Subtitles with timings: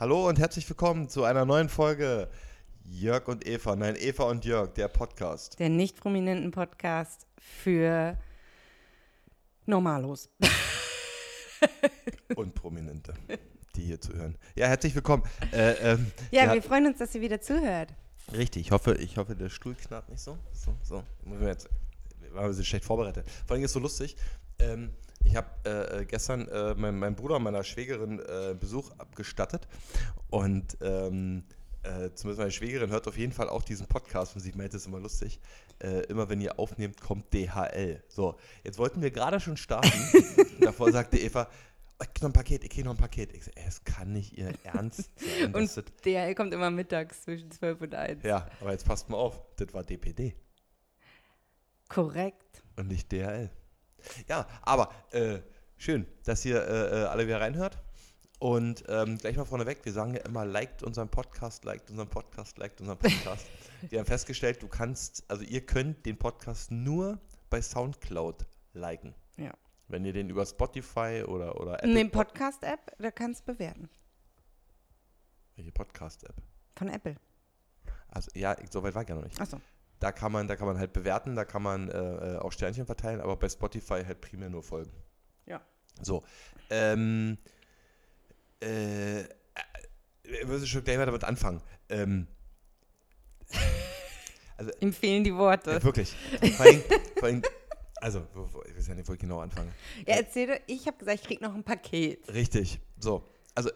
[0.00, 2.28] Hallo und herzlich willkommen zu einer neuen Folge
[2.84, 3.74] Jörg und Eva.
[3.74, 5.58] Nein, Eva und Jörg, der Podcast.
[5.58, 8.16] Der nicht prominenten Podcast für
[9.66, 10.30] Normalos.
[12.36, 13.12] und Prominente,
[13.74, 14.38] die hier zuhören.
[14.54, 15.24] Ja, herzlich willkommen.
[15.50, 17.92] Äh, ähm, ja, wir freuen uns, dass ihr wieder zuhört.
[18.32, 20.38] Richtig, ich hoffe, ich hoffe, der Stuhl knarrt nicht so.
[20.52, 21.02] So, so.
[21.24, 21.68] Wir jetzt,
[22.34, 23.28] waren wir schlecht vorbereitet.
[23.48, 24.14] Vor allem ist es so lustig.
[24.60, 24.92] Ähm,
[25.24, 29.68] ich habe äh, äh, gestern äh, mein, mein Bruder und meiner Schwägerin äh, Besuch abgestattet
[30.30, 31.44] und ähm,
[31.82, 34.86] äh, zumindest meine Schwägerin hört auf jeden Fall auch diesen Podcast und sie meint es
[34.86, 35.40] immer lustig.
[35.80, 38.02] Äh, immer wenn ihr aufnehmt, kommt DHL.
[38.08, 39.92] So, jetzt wollten wir gerade schon starten.
[40.60, 41.48] davor sagte Eva,
[41.98, 43.32] oh, ich krieg noch ein Paket, ich krieg noch ein Paket.
[43.32, 45.54] Ich so, es kann nicht ihr Ernst sein.
[45.54, 45.70] und
[46.04, 48.24] DHL kommt immer mittags zwischen 12 und 1.
[48.24, 50.34] Ja, aber jetzt passt mal auf, das war DPD.
[51.88, 52.62] Korrekt.
[52.76, 53.50] Und nicht DHL.
[54.28, 55.38] Ja, aber äh,
[55.76, 57.78] schön, dass ihr äh, äh, alle wieder reinhört.
[58.40, 62.56] Und ähm, gleich mal vorneweg, wir sagen ja immer, liked unseren Podcast, liked unseren Podcast,
[62.58, 63.46] liked unseren Podcast.
[63.90, 67.18] wir haben festgestellt, du kannst, also ihr könnt den Podcast nur
[67.50, 69.14] bei Soundcloud liken.
[69.36, 69.52] Ja.
[69.88, 71.92] Wenn ihr den über Spotify oder, oder Apple.
[71.92, 73.88] Ne, Podcast-App, da kannst du bewerten.
[75.56, 76.34] Welche Podcast-App?
[76.76, 77.16] Von Apple.
[78.08, 79.40] Also ja, so weit war ich ja noch nicht.
[79.40, 79.60] Achso.
[80.00, 82.86] Da kann man, da kann man halt bewerten, da kann man äh, äh, auch Sternchen
[82.86, 84.92] verteilen, aber bei Spotify halt primär nur folgen.
[85.46, 85.60] Ja.
[86.02, 86.22] So.
[86.70, 87.38] Ähm,
[88.60, 89.26] äh, äh,
[90.44, 91.62] würde schon gleich mal damit anfangen.
[91.88, 92.26] Ähm,
[94.56, 95.72] also, Empfehlen die Worte.
[95.72, 96.14] Ja, wirklich.
[96.56, 96.82] Vor allem,
[97.16, 97.42] vor allem,
[97.96, 98.26] also,
[98.66, 99.72] ich weiß ja nicht, wo ich genau anfange.
[100.06, 102.32] Ja, erzähl dir, ich habe gesagt, ich krieg noch ein Paket.
[102.32, 102.80] Richtig.
[102.98, 103.28] So.
[103.54, 103.70] Also,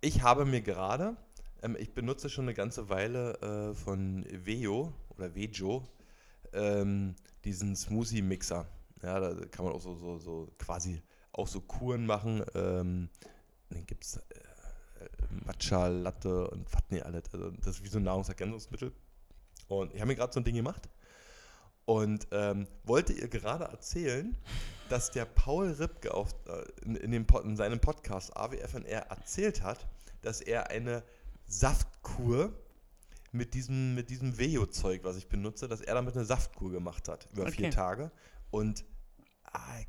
[0.00, 1.16] ich habe mir gerade,
[1.62, 5.86] ähm, ich benutze schon eine ganze Weile äh, von Veo, oder Vejo,
[6.52, 8.66] ähm, diesen Smoothie-Mixer.
[9.02, 12.44] Ja, da kann man auch so, so, so quasi auch so Kuren machen.
[12.54, 13.10] Ähm,
[13.70, 14.22] dann gibt es äh,
[15.44, 17.24] Matcha, Latte und was nicht alles.
[17.32, 18.92] Also das ist wie so ein Nahrungsergänzungsmittel.
[19.68, 20.88] Und ich habe mir gerade so ein Ding gemacht
[21.86, 24.36] und ähm, wollte ihr gerade erzählen,
[24.88, 29.86] dass der Paul Ripke auf, äh, in, in, dem, in seinem Podcast AWFNR erzählt hat,
[30.22, 31.02] dass er eine
[31.46, 32.52] Saftkur
[33.34, 37.28] mit diesem, mit diesem Veo-Zeug, was ich benutze, dass er damit eine Saftkur gemacht hat
[37.32, 37.52] über okay.
[37.52, 38.10] vier Tage.
[38.50, 38.84] Und
[39.52, 39.80] ah,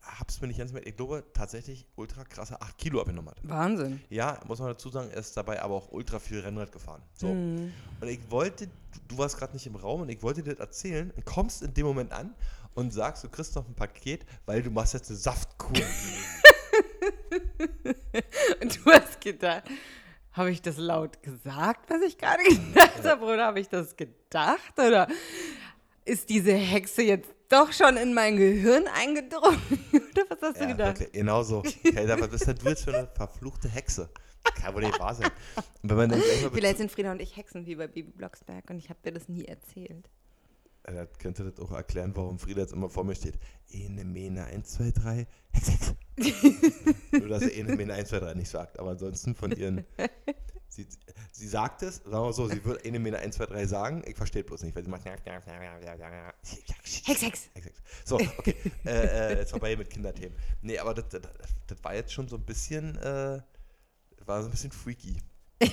[0.00, 3.40] hab's mir nicht ganz mehr, ich glaube tatsächlich ultra krasse 8 Kilo abgenommen hat.
[3.42, 4.00] Wahnsinn.
[4.10, 7.02] Ja, muss man dazu sagen, er ist dabei aber auch ultra viel Rennrad gefahren.
[7.14, 7.34] So.
[7.34, 7.72] Mm.
[8.00, 8.72] Und ich wollte, du,
[9.08, 11.74] du warst gerade nicht im Raum und ich wollte dir das erzählen und kommst in
[11.74, 12.32] dem Moment an
[12.74, 15.82] und sagst, du kriegst noch ein Paket, weil du machst jetzt eine Saftkur.
[18.60, 19.64] und du hast gedacht,
[20.34, 23.24] habe ich das laut gesagt, was ich gerade gedacht habe?
[23.24, 24.78] Oder habe ich das gedacht?
[24.78, 25.08] Oder
[26.04, 29.62] ist diese Hexe jetzt doch schon in mein Gehirn eingedrungen?
[29.92, 31.00] Oder was hast ja, du gedacht?
[31.00, 31.62] Okay, genau so.
[31.82, 34.10] Hey, was bist denn du jetzt für eine verfluchte Hexe?
[34.56, 35.30] Kann wohl nicht wahr sein.
[36.52, 39.28] Vielleicht sind Frieda und ich Hexen wie bei Bibi Blocksberg und ich habe dir das
[39.28, 40.10] nie erzählt.
[40.84, 43.38] Er könnte das auch erklären, warum Frieda jetzt immer vor mir steht.
[43.70, 45.94] Ene, Mene, 1, 2, 3, Hex, Hex.
[47.12, 48.78] Nur, dass er Ene, Mene, 1, 2, 3 nicht sagt.
[48.78, 49.84] Aber ansonsten von ihren.
[50.68, 50.86] Sie,
[51.30, 54.02] sie sagt es, sagen wir so, sie wird Ene, Mene, 1, 2, 3 sagen.
[54.06, 55.04] Ich verstehe bloß nicht, weil sie macht.
[55.04, 57.06] Hex, Hex.
[57.06, 57.50] Hex, Hex.
[58.04, 58.56] So, okay.
[58.84, 60.36] äh, äh, jetzt vorbei mit Kinderthemen.
[60.62, 61.22] Nee, aber das, das,
[61.66, 62.96] das war jetzt schon so ein bisschen.
[62.96, 63.40] Äh,
[64.26, 65.16] war so ein bisschen freaky.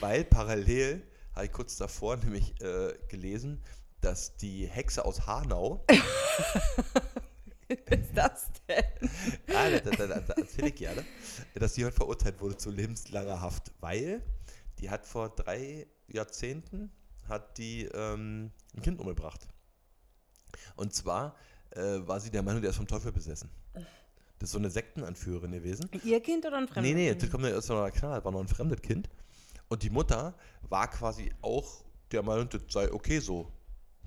[0.00, 1.02] weil parallel
[1.34, 3.60] habe ich kurz davor nämlich äh, gelesen,
[4.04, 5.82] dass die Hexe aus Hanau.
[5.88, 5.98] Was
[7.98, 9.10] ist das denn?
[9.48, 11.04] Ja, das, das, das, das erzähle ich gerne.
[11.54, 14.22] Dass die heute verurteilt wurde zu lebenslanger Haft, weil
[14.78, 16.92] die hat vor drei Jahrzehnten
[17.28, 19.48] hat die ähm, ein Kind umgebracht.
[20.76, 21.34] Und zwar
[21.70, 23.48] äh, war sie der Meinung, der ist vom Teufel besessen.
[23.72, 25.88] Das ist so eine Sektenanführerin gewesen.
[26.04, 26.98] Ihr Kind oder ein fremdes Kind?
[26.98, 29.08] Nee, nee, das kommt ja aus einer Knall, war noch ein fremdes Kind.
[29.68, 30.34] Und die Mutter
[30.68, 31.82] war quasi auch
[32.12, 33.50] der Meinung, das sei okay so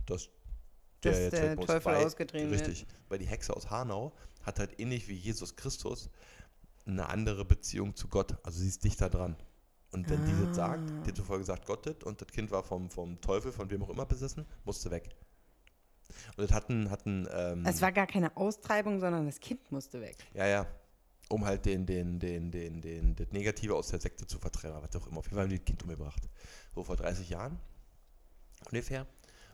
[0.07, 0.29] dass
[1.03, 3.01] der dass jetzt der halt Teufel bei, ausgetrieben Richtig, wird.
[3.09, 6.09] weil die Hexe aus Hanau hat halt ähnlich wie Jesus Christus
[6.85, 8.35] eine andere Beziehung zu Gott.
[8.43, 9.35] Also sie ist dichter dran.
[9.91, 10.25] Und wenn ah.
[10.25, 13.21] die das sagt, die hat zuvor gesagt, Gott das, und das Kind war vom, vom
[13.21, 15.09] Teufel, von wem auch immer besessen, musste weg.
[16.35, 20.17] Und das hatten, hatten ähm, Es war gar keine Austreibung, sondern das Kind musste weg.
[20.33, 20.67] Ja, ja.
[21.29, 24.95] Um halt den, den, den, den, den, das Negative aus der Sekte zu vertreiben, was
[24.95, 25.19] auch immer.
[25.19, 26.21] Auf jeden Fall haben die das Kind umgebracht.
[26.73, 27.59] So vor 30 Jahren
[28.65, 29.05] ungefähr.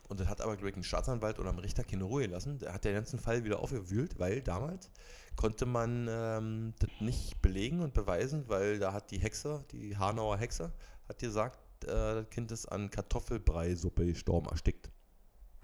[0.10, 2.60] Und das hat aber, glaube ich, ein Staatsanwalt oder ein Richter keine Ruhe gelassen.
[2.60, 4.92] Der hat den ganzen Fall wieder aufgewühlt, weil damals
[5.36, 10.38] konnte man ähm, das nicht belegen und beweisen, weil da hat die Hexe, die Hanauer
[10.38, 10.72] Hexe,
[11.08, 14.92] hat gesagt, äh, das Kind ist an Kartoffelbrei-Suppe gestorben, erstickt.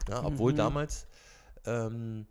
[0.10, 0.58] Ja, obwohl mhm.
[0.58, 1.08] damals
[1.66, 2.26] ähm,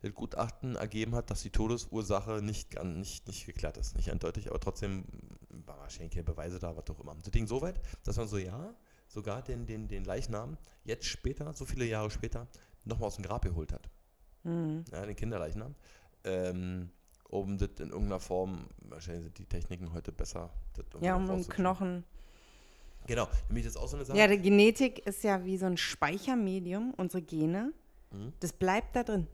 [0.00, 4.60] das Gutachten ergeben hat, dass die Todesursache nicht, nicht, nicht geklärt ist, nicht eindeutig, aber
[4.60, 5.04] trotzdem
[5.50, 7.14] war wahrscheinlich keine Beweise da, was auch immer.
[7.16, 8.74] Das Ding so weit, dass man so, ja,
[9.08, 12.46] sogar den, den, den Leichnam jetzt später, so viele Jahre später,
[12.84, 13.88] nochmal aus dem Grab geholt hat.
[14.44, 14.84] Mhm.
[14.92, 15.74] Ja, den Kinderleichnam.
[16.24, 16.90] Ähm,
[17.28, 20.50] um das in irgendeiner Form, wahrscheinlich sind die Techniken heute besser.
[21.00, 21.54] Ja, um rauszukriegen.
[21.54, 22.04] Knochen.
[23.06, 24.18] Genau, nämlich das ist auch so eine Sache.
[24.18, 27.72] Ja, die Genetik ist ja wie so ein Speichermedium, unsere Gene.
[28.10, 28.32] Mhm.
[28.40, 29.26] Das bleibt da drin.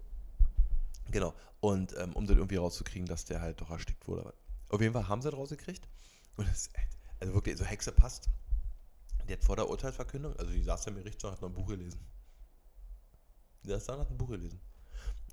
[1.11, 1.35] Genau.
[1.61, 4.35] Und ähm, um das irgendwie rauszukriegen, dass der halt doch erstickt wurde.
[4.69, 5.89] Auf jeden Fall haben sie das rausgekriegt.
[6.37, 6.69] Und das,
[7.21, 8.29] also wirklich, so Hexe passt.
[9.29, 11.67] Die hat vor der Urteilsverkündung, also die saß ja im Gerichtssaal, hat noch ein Buch
[11.69, 12.01] gelesen.
[13.65, 14.61] Die saß da und hat ein Buch gelesen.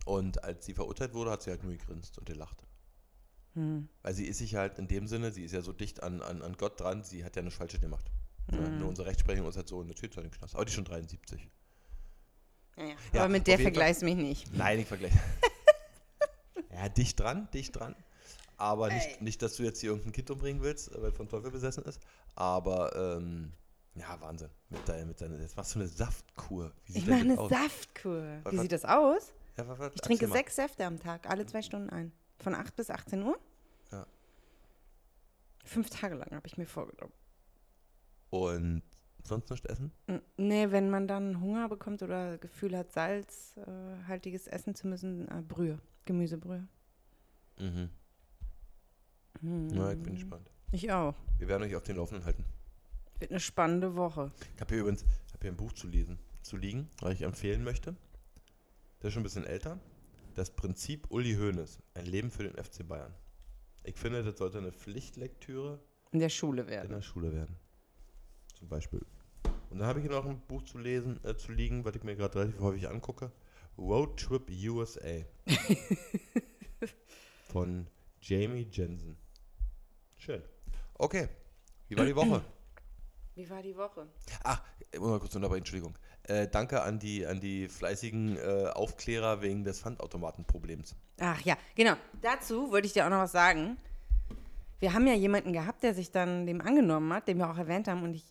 [0.05, 2.65] Und als sie verurteilt wurde, hat sie halt nur gegrinst und gelacht.
[3.53, 3.89] Hm.
[4.01, 6.41] Weil sie ist sich halt in dem Sinne, sie ist ja so dicht an, an,
[6.41, 8.05] an Gott dran, sie hat ja nichts Falsches gemacht.
[8.51, 8.79] Ja, Mhm.
[8.79, 10.55] nur unsere Rechtsprechung ist halt so, natürlich soll den Knast.
[10.55, 11.47] Aber die ist schon 73.
[12.77, 13.21] Ja, ja.
[13.21, 14.51] Aber mit der vergleichst mich nicht.
[14.53, 15.19] Nein, ich vergleiche.
[16.71, 17.95] ja, dicht dran, dicht dran.
[18.57, 18.95] Aber Ey.
[18.95, 21.99] nicht, nicht, dass du jetzt hier irgendein Kind umbringen willst, weil von Teufel besessen ist.
[22.35, 23.51] Aber, ähm,
[23.95, 24.49] ja, Wahnsinn.
[24.69, 26.71] Mit deiner, mit deiner, jetzt machst du eine Saftkur.
[26.85, 27.49] Wie Ich denn mache eine aus?
[27.49, 28.21] Saftkur.
[28.23, 29.33] Wie was- sieht das aus?
[29.57, 32.11] Ja, was, was, Ich trinke sechs Säfte am Tag, alle zwei Stunden ein.
[32.39, 33.38] Von 8 bis 18 Uhr.
[33.91, 34.07] Ja.
[35.65, 37.13] Fünf Tage lang habe ich mir vorgenommen.
[38.29, 38.81] Und
[39.23, 39.91] sonst nicht essen?
[40.37, 45.79] Nee, wenn man dann Hunger bekommt oder Gefühl hat, salzhaltiges Essen zu müssen, äh, Brühe,
[46.05, 46.67] Gemüsebrühe.
[47.59, 47.89] Mhm.
[49.41, 49.67] Hm.
[49.67, 50.49] Na, ich bin gespannt.
[50.71, 51.13] Ich auch.
[51.37, 52.45] Wir werden euch auf den Laufenden halten.
[53.21, 54.31] Wird eine spannende Woche.
[54.56, 57.63] Ich habe hier übrigens hab hier ein Buch zu lesen, zu liegen, was ich empfehlen
[57.63, 57.95] möchte.
[59.00, 59.79] Der ist schon ein bisschen älter.
[60.33, 61.83] Das Prinzip Uli Hoeneß.
[61.94, 63.13] Ein Leben für den FC Bayern.
[63.83, 65.79] Ich finde, das sollte eine Pflichtlektüre
[66.12, 66.89] In der Schule in werden.
[66.89, 67.56] der Schule werden.
[68.57, 69.06] Zum Beispiel.
[69.69, 72.01] Und dann habe ich hier noch ein Buch zu lesen, äh, zu liegen, was ich
[72.01, 73.31] mir gerade relativ häufig angucke.
[73.77, 75.23] Road Trip USA.
[77.50, 77.85] Von
[78.19, 79.15] Jamie Jensen.
[80.18, 80.41] Schön.
[80.95, 81.29] Okay.
[81.88, 82.44] Wie war die Woche?
[83.36, 84.07] Wie war die Woche?
[84.44, 84.62] Ach,
[84.98, 85.98] muss mal kurz unterbrechen, Entschuldigung.
[86.24, 90.95] Äh, danke an die, an die fleißigen äh, Aufklärer wegen des Pfandautomatenproblems.
[91.19, 91.95] Ach ja, genau.
[92.22, 93.78] Dazu wollte ich dir auch noch was sagen.
[94.80, 97.88] Wir haben ja jemanden gehabt, der sich dann dem angenommen hat, den wir auch erwähnt
[97.88, 98.04] haben.
[98.04, 98.25] Und ich,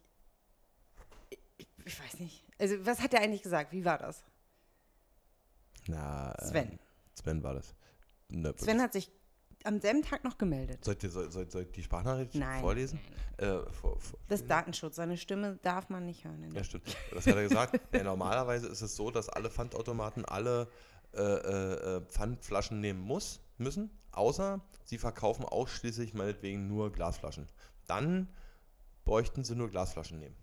[1.31, 2.45] ich, ich weiß nicht.
[2.59, 3.73] Also, was hat er eigentlich gesagt?
[3.73, 4.23] Wie war das?
[5.87, 6.79] Na, äh, Sven.
[7.15, 7.75] Sven war das.
[8.29, 9.11] Ne, Sven hat sich
[9.65, 10.85] am selben Tag noch gemeldet.
[10.85, 12.61] Sollt ihr, soll, soll, soll ich die Sprachnachricht Nein.
[12.61, 12.99] vorlesen?
[13.37, 14.97] Äh, vor, vor, Das ist Datenschutz.
[14.97, 16.51] Seine Stimme darf man nicht hören.
[16.55, 16.97] Ja, stimmt.
[17.13, 17.81] Das hat er gesagt.
[17.95, 20.69] ja, normalerweise ist es so, dass alle Pfandautomaten alle
[21.13, 27.49] äh, äh, äh, Pfandflaschen nehmen muss, müssen, außer sie verkaufen ausschließlich meinetwegen nur Glasflaschen.
[27.87, 28.29] Dann
[29.05, 30.37] bräuchten sie nur Glasflaschen nehmen.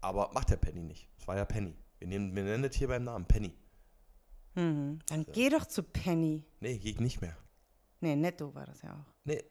[0.00, 1.08] Aber macht der Penny nicht.
[1.18, 1.76] Es war ja Penny.
[1.98, 3.52] Wir, nehmen, wir nennen das hier beim Namen Penny.
[4.54, 5.00] Mhm.
[5.08, 6.44] Dann geh doch zu Penny.
[6.60, 7.36] Nee, geht nicht mehr.
[8.00, 9.12] Nee, netto war das ja auch.
[9.24, 9.42] Nee.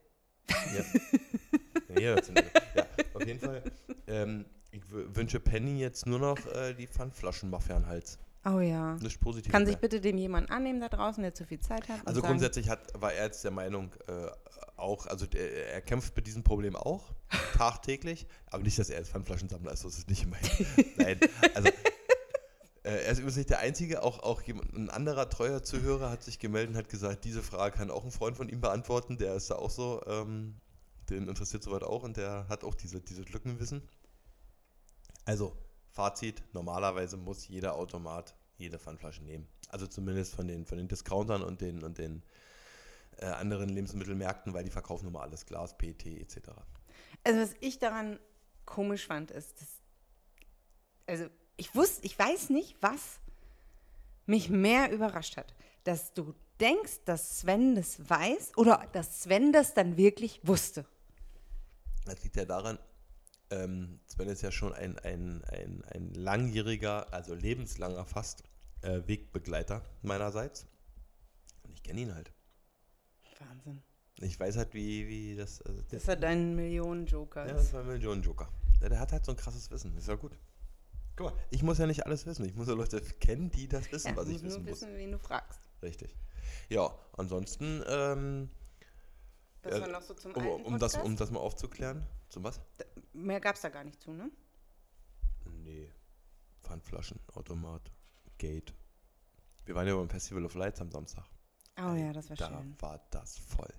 [0.49, 1.99] Ja.
[1.99, 2.31] ja, das
[2.75, 3.63] ja, auf jeden Fall.
[4.07, 8.19] Ähm, ich wünsche Penny jetzt nur noch äh, die Pfandflaschenmafia an den Hals.
[8.45, 8.95] Oh ja.
[8.95, 9.51] Nicht positiv.
[9.51, 11.99] Kann sich bitte dem jemand annehmen da draußen, der zu viel Zeit hat?
[12.05, 14.27] Also grundsätzlich hat, war er jetzt der Meinung, äh,
[14.77, 17.13] auch, also der, er kämpft mit diesem Problem auch,
[17.57, 20.49] tagtäglich, aber nicht, dass er jetzt Pfandflaschensammler ist, so ist es nicht gemeint.
[20.97, 21.19] Nein,
[21.53, 21.69] also
[22.91, 26.71] er ist übrigens nicht der Einzige, auch, auch ein anderer treuer Zuhörer hat sich gemeldet
[26.71, 29.55] und hat gesagt, diese Frage kann auch ein Freund von ihm beantworten, der ist da
[29.55, 30.55] auch so, ähm,
[31.09, 33.81] den interessiert soweit auch und der hat auch diese, diese Lückenwissen.
[35.25, 35.55] Also,
[35.91, 39.47] Fazit, normalerweise muss jeder Automat jede Pfandflasche nehmen.
[39.69, 42.23] Also zumindest von den, von den Discountern und den, und den
[43.17, 46.49] äh, anderen Lebensmittelmärkten, weil die verkaufen mal alles Glas, PET etc.
[47.23, 48.19] Also was ich daran
[48.65, 49.67] komisch fand, ist, dass,
[51.07, 51.25] also
[51.59, 53.19] ich wusste, ich weiß nicht, was
[54.25, 59.73] mich mehr überrascht hat, dass du denkst, dass Sven das weiß oder dass Sven das
[59.73, 60.85] dann wirklich wusste.
[62.05, 62.79] Das liegt ja daran,
[63.49, 68.43] ähm, Sven ist ja schon ein, ein, ein, ein langjähriger, also lebenslanger fast,
[68.81, 70.65] äh, Wegbegleiter meinerseits.
[71.63, 72.31] Und ich kenne ihn halt.
[73.39, 73.81] Wahnsinn.
[74.21, 75.61] Ich weiß halt, wie, wie das.
[75.61, 77.47] Also Das ist ja dein Millionen-Joker.
[77.47, 78.49] Ja, das war ein Millionen-Joker.
[78.81, 79.95] Ja, der hat halt so ein krasses Wissen.
[79.97, 80.37] Ist ja gut.
[81.19, 82.45] Guck mal, ich muss ja nicht alles wissen.
[82.45, 84.81] Ich muss ja Leute kennen, die das wissen, ja, was ich wissen nur muss.
[84.81, 85.59] wissen, wen du fragst.
[85.81, 86.15] Richtig.
[86.69, 88.49] Ja, ansonsten, ähm,
[89.65, 92.07] Ja, war noch so zum um, alten um, das, um das mal aufzuklären.
[92.29, 92.61] Zum was?
[93.11, 94.31] Mehr gab es da gar nicht zu, ne?
[95.45, 95.91] Nee.
[96.61, 97.91] Pfandflaschen, Automat,
[98.37, 98.73] Gate.
[99.65, 101.25] Wir waren ja beim Festival of Lights am Samstag.
[101.77, 102.75] Oh ja, das war da schön.
[102.79, 103.73] war das voll.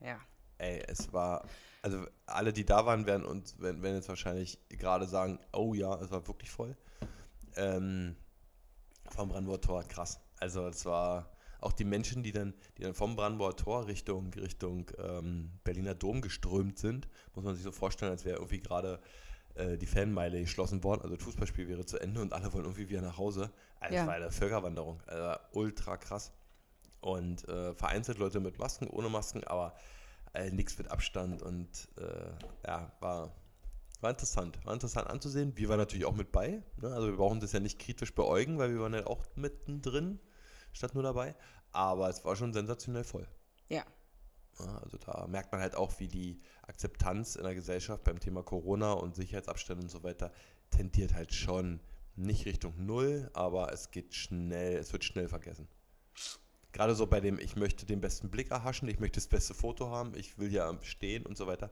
[0.00, 0.18] Ja.
[0.58, 1.46] Ey, es war,
[1.82, 5.94] also alle, die da waren, werden uns, werden, werden jetzt wahrscheinlich gerade sagen, oh ja,
[6.00, 6.76] es war wirklich voll.
[7.56, 8.16] Ähm,
[9.10, 10.20] vom Brandenburger Tor, krass.
[10.38, 14.90] Also es war auch die Menschen, die dann, die dann vom Brandenburger Tor Richtung, Richtung
[14.98, 19.00] ähm, Berliner Dom geströmt sind, muss man sich so vorstellen, als wäre irgendwie gerade
[19.54, 21.02] äh, die Fanmeile geschlossen worden.
[21.02, 23.50] Also das Fußballspiel wäre zu Ende und alle wollen irgendwie wieder nach Hause.
[23.80, 24.06] Also Ja.
[24.06, 25.02] War eine Völkerwanderung.
[25.06, 26.32] Also ultra krass.
[27.00, 29.74] Und äh, vereinzelt Leute mit Masken, ohne Masken, aber
[30.34, 32.30] äh, nichts mit Abstand und äh,
[32.66, 33.34] ja, war,
[34.00, 34.64] war interessant.
[34.64, 35.56] War interessant anzusehen.
[35.56, 36.62] Wir waren natürlich auch mit bei.
[36.76, 36.92] Ne?
[36.92, 40.20] Also wir brauchen das ja nicht kritisch beäugen, weil wir waren ja auch mittendrin,
[40.72, 41.34] statt nur dabei.
[41.72, 43.26] Aber es war schon sensationell voll.
[43.68, 43.84] Ja.
[44.58, 48.42] Ja, also da merkt man halt auch, wie die Akzeptanz in der Gesellschaft beim Thema
[48.42, 50.32] Corona und Sicherheitsabstände und so weiter
[50.70, 51.80] tendiert halt schon
[52.16, 55.68] nicht Richtung Null, aber es geht schnell, es wird schnell vergessen.
[56.72, 59.90] Gerade so bei dem, ich möchte den besten Blick erhaschen, ich möchte das beste Foto
[59.90, 61.70] haben, ich will ja stehen und so weiter,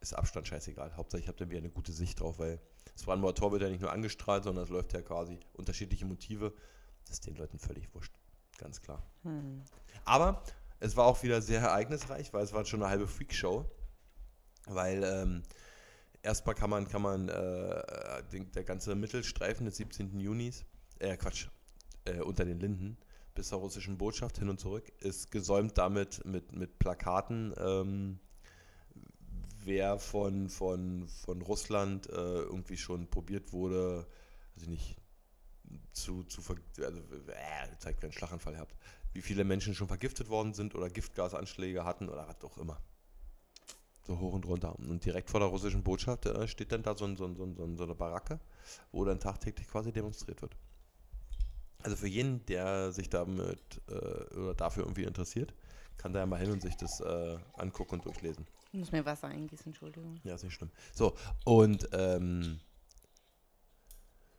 [0.00, 0.96] ist Abstand scheißegal.
[0.96, 2.60] Hauptsache ich habe dann wieder eine gute Sicht drauf, weil
[2.92, 6.52] das Brandenburger Tor wird ja nicht nur angestrahlt, sondern es läuft ja quasi unterschiedliche Motive.
[7.04, 8.12] Das ist den Leuten völlig wurscht.
[8.58, 9.02] Ganz klar.
[9.22, 9.62] Hm.
[10.04, 10.42] Aber
[10.80, 13.68] es war auch wieder sehr ereignisreich, weil es war schon eine halbe Freakshow.
[14.66, 15.42] Weil ähm,
[16.22, 20.18] erstmal kann man, kann man äh, den, der ganze Mittelstreifen des 17.
[20.18, 20.64] Junis,
[20.98, 21.48] äh Quatsch,
[22.04, 22.96] äh, unter den Linden
[23.36, 28.18] bis zur russischen Botschaft hin und zurück, ist gesäumt damit mit, mit Plakaten, ähm,
[29.64, 34.06] wer von, von, von Russland äh, irgendwie schon probiert wurde,
[34.56, 34.96] also nicht
[35.92, 38.76] zu, zu ver also, äh, zeigt, wer einen Schlaganfall habt,
[39.12, 42.80] wie viele Menschen schon vergiftet worden sind oder Giftgasanschläge hatten oder was auch immer.
[44.06, 44.74] So hoch und runter.
[44.78, 47.44] Und direkt vor der russischen Botschaft äh, steht dann da so, ein, so, ein, so
[47.44, 48.40] ein- so eine Baracke,
[48.92, 50.56] wo dann tagtäglich quasi demonstriert wird.
[51.86, 55.54] Also für jeden, der sich damit äh, oder dafür irgendwie interessiert,
[55.98, 58.44] kann da ja mal hin und sich das äh, angucken und durchlesen.
[58.72, 60.18] Ich muss mir Wasser eingießen, Entschuldigung.
[60.24, 60.72] Ja, ist nicht schlimm.
[60.92, 62.58] So, und ähm,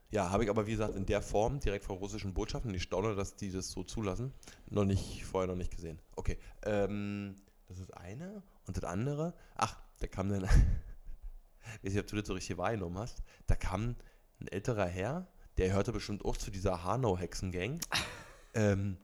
[0.09, 3.15] ja, habe ich aber wie gesagt in der Form direkt vor russischen Botschaften, ich staune,
[3.15, 4.33] dass die das so zulassen,
[4.69, 6.01] noch nicht, vorher noch nicht gesehen.
[6.17, 7.35] Okay, ähm,
[7.69, 10.49] das ist eine und das andere, ach, da kam dann, ich
[11.85, 13.95] weiß nicht, ob du das so richtig wahrgenommen hast, da kam
[14.41, 15.27] ein älterer Herr,
[15.57, 17.79] der gehörte bestimmt auch zu dieser Hanau-Hexengang,
[18.53, 18.97] ähm,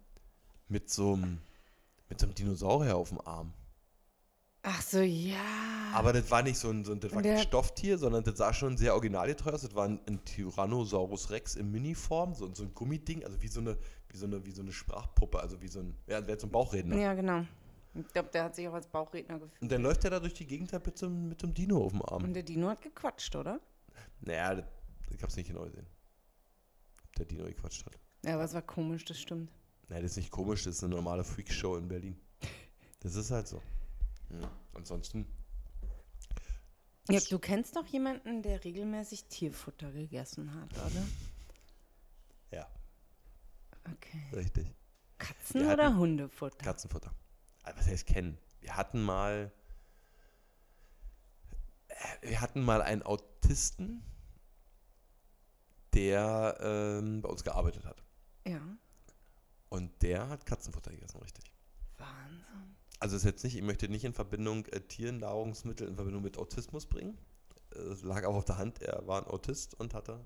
[0.68, 1.40] mit so einem
[2.10, 3.54] mit so einem Dinosaurier auf dem Arm.
[4.62, 5.36] Ach so, ja.
[5.94, 8.54] Aber das war nicht so ein, so ein, das war kein Stofftier, sondern das sah
[8.54, 9.62] schon sehr originalgetreu aus.
[9.64, 13.60] Das war ein, ein Tyrannosaurus Rex in Miniform, so, so ein Gummiding, also wie so
[13.60, 13.78] eine,
[14.10, 16.52] wie so eine, wie so eine Sprachpuppe, also wie so ein, ja, wäre so ein
[16.52, 16.98] Bauchredner.
[16.98, 17.46] Ja, genau.
[17.96, 19.62] Ich glaube, der hat sich auch als Bauchredner gefühlt.
[19.62, 21.54] Und dann läuft er da durch die Gegend halt mit so, einem- mit so einem
[21.54, 22.24] Dino auf dem Arm.
[22.24, 23.60] Und der Dino hat gequatscht, oder?
[24.22, 24.66] Naja, das,
[25.12, 25.86] ich hab's nicht genau gesehen.
[27.18, 28.00] Der Dino gequatscht hat.
[28.26, 29.52] Ja, aber es war komisch, das stimmt.
[29.90, 32.20] Naja, das ist nicht komisch, das ist eine normale Freakshow in Berlin.
[33.02, 33.62] Das ist halt so.
[34.30, 34.50] Ja.
[34.74, 35.28] Ansonsten,
[37.10, 41.06] Ja, du kennst doch jemanden, der regelmäßig Tierfutter gegessen hat, oder?
[42.52, 42.68] ja,
[43.92, 44.24] Okay.
[44.34, 44.68] richtig.
[45.20, 46.58] Katzen- Wir oder hatten- Hundefutter?
[46.64, 47.14] Katzenfutter.
[47.64, 48.38] Also, was heißt kennen?
[48.62, 49.52] Wir hatten mal.
[51.90, 54.02] äh, Wir hatten mal einen Autisten,
[55.94, 58.04] der ähm, bei uns gearbeitet hat.
[58.46, 58.62] Ja.
[59.70, 61.46] Und der hat Katzenfutter gegessen, richtig.
[61.98, 62.76] Wahnsinn.
[63.00, 66.86] Also ist jetzt nicht, ich möchte nicht in Verbindung äh, Tiernahrungsmittel in Verbindung mit Autismus
[66.86, 67.18] bringen.
[67.72, 70.24] Es lag aber auf der Hand, er war ein Autist und hatte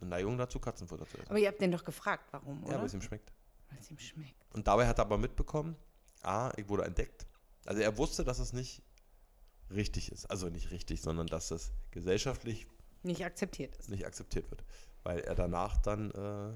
[0.00, 1.30] eine Neigung dazu, Katzenfutter zu essen.
[1.30, 2.78] Aber ihr habt den doch gefragt, warum, Ja, oder?
[2.80, 3.32] weil es ihm schmeckt.
[3.70, 4.46] Weil es ihm schmeckt.
[4.52, 5.76] Und dabei hat er aber mitbekommen,
[6.22, 7.26] A, ich wurde entdeckt.
[7.64, 8.82] Also er wusste, dass es nicht
[9.70, 10.26] richtig ist.
[10.26, 12.66] Also nicht richtig, sondern dass es gesellschaftlich
[13.04, 13.88] Nicht akzeptiert ist.
[13.90, 14.64] nicht akzeptiert wird.
[15.02, 16.54] Weil er danach dann äh,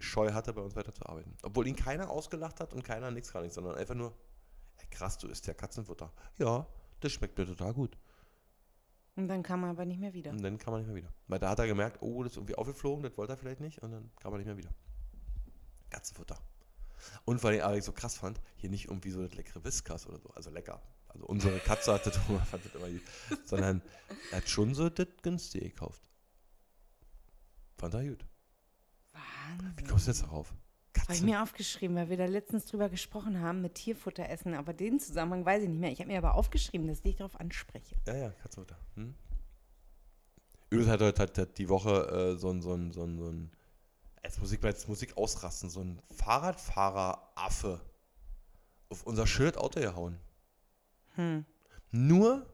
[0.00, 1.36] Scheu hatte, bei uns weiterzuarbeiten.
[1.42, 4.16] Obwohl ihn keiner ausgelacht hat und keiner nichts gar nichts, sondern einfach nur,
[4.78, 6.12] ey, krass, du isst ja Katzenfutter.
[6.38, 6.66] Ja,
[7.00, 7.98] das schmeckt mir total gut.
[9.16, 10.30] Und dann kam er aber nicht mehr wieder.
[10.30, 11.12] Und dann kam er nicht mehr wieder.
[11.26, 13.82] Weil da hat er gemerkt, oh, das ist irgendwie aufgeflogen, das wollte er vielleicht nicht.
[13.82, 14.74] Und dann kam er nicht mehr wieder.
[15.90, 16.38] Katzenfutter.
[17.24, 20.28] Und weil ich so krass fand, hier nicht irgendwie so das leckere Whiskas oder so.
[20.30, 20.82] Also lecker.
[21.16, 23.02] Also unsere Katze hat das, fand das immer gut.
[23.44, 23.82] Sondern
[24.30, 26.02] er hat schon so das günstige gekauft.
[27.78, 28.26] Fand er gut.
[29.12, 29.18] Wie
[29.64, 29.86] Wahnsinn.
[29.88, 30.52] kommst du jetzt darauf?
[30.98, 34.72] Habe ich mir aufgeschrieben, weil wir da letztens drüber gesprochen haben mit Tierfutter essen, aber
[34.72, 35.92] den Zusammenhang weiß ich nicht mehr.
[35.92, 37.96] Ich habe mir aber aufgeschrieben, dass ich darauf anspreche.
[38.06, 38.76] Ja, ja, Katzenfutter.
[38.94, 39.14] Hm?
[40.70, 43.28] Übrigens hat heute hat, hat die Woche äh, so ein, so ein, so ein, so
[43.28, 43.50] ein
[44.24, 47.80] jetzt muss ich mal jetzt Musik ausrasten, so ein Fahrradfahrer-Affe
[48.88, 50.18] auf unser Schild Auto gehauen.
[51.16, 51.44] Hm.
[51.90, 52.46] Nur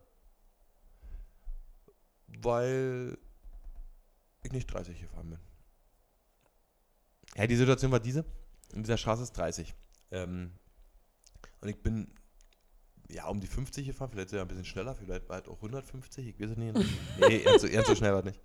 [2.26, 3.18] weil
[4.42, 5.38] ich nicht 30 gefahren bin.
[7.36, 8.24] Ja, die Situation war diese.
[8.72, 9.74] In dieser Straße ist 30.
[10.10, 10.52] Ähm,
[11.60, 12.12] und ich bin
[13.08, 16.26] ja um die 50 gefahren, vielleicht sogar ein bisschen schneller, vielleicht war halt auch 150,
[16.26, 16.74] ich weiß es nicht.
[17.20, 18.40] nee, ganz so, ganz so schnell war es nicht.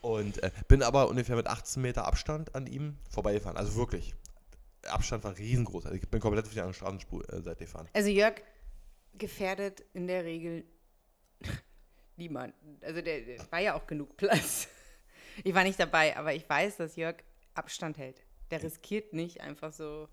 [0.00, 3.56] Und äh, bin aber ungefähr mit 18 Meter Abstand an ihm vorbeigefahren.
[3.56, 4.14] Also wirklich.
[4.88, 5.86] Abstand war riesengroß.
[5.86, 7.88] Also ich bin komplett auf die andere Straßenseite gefahren.
[7.92, 8.42] Also Jörg
[9.14, 10.64] gefährdet in der Regel
[12.16, 12.78] niemanden.
[12.82, 14.68] Also der, der war ja auch genug Platz.
[15.44, 17.16] Ich war nicht dabei, aber ich weiß, dass Jörg
[17.54, 18.22] Abstand hält.
[18.50, 20.06] Der riskiert nicht einfach so.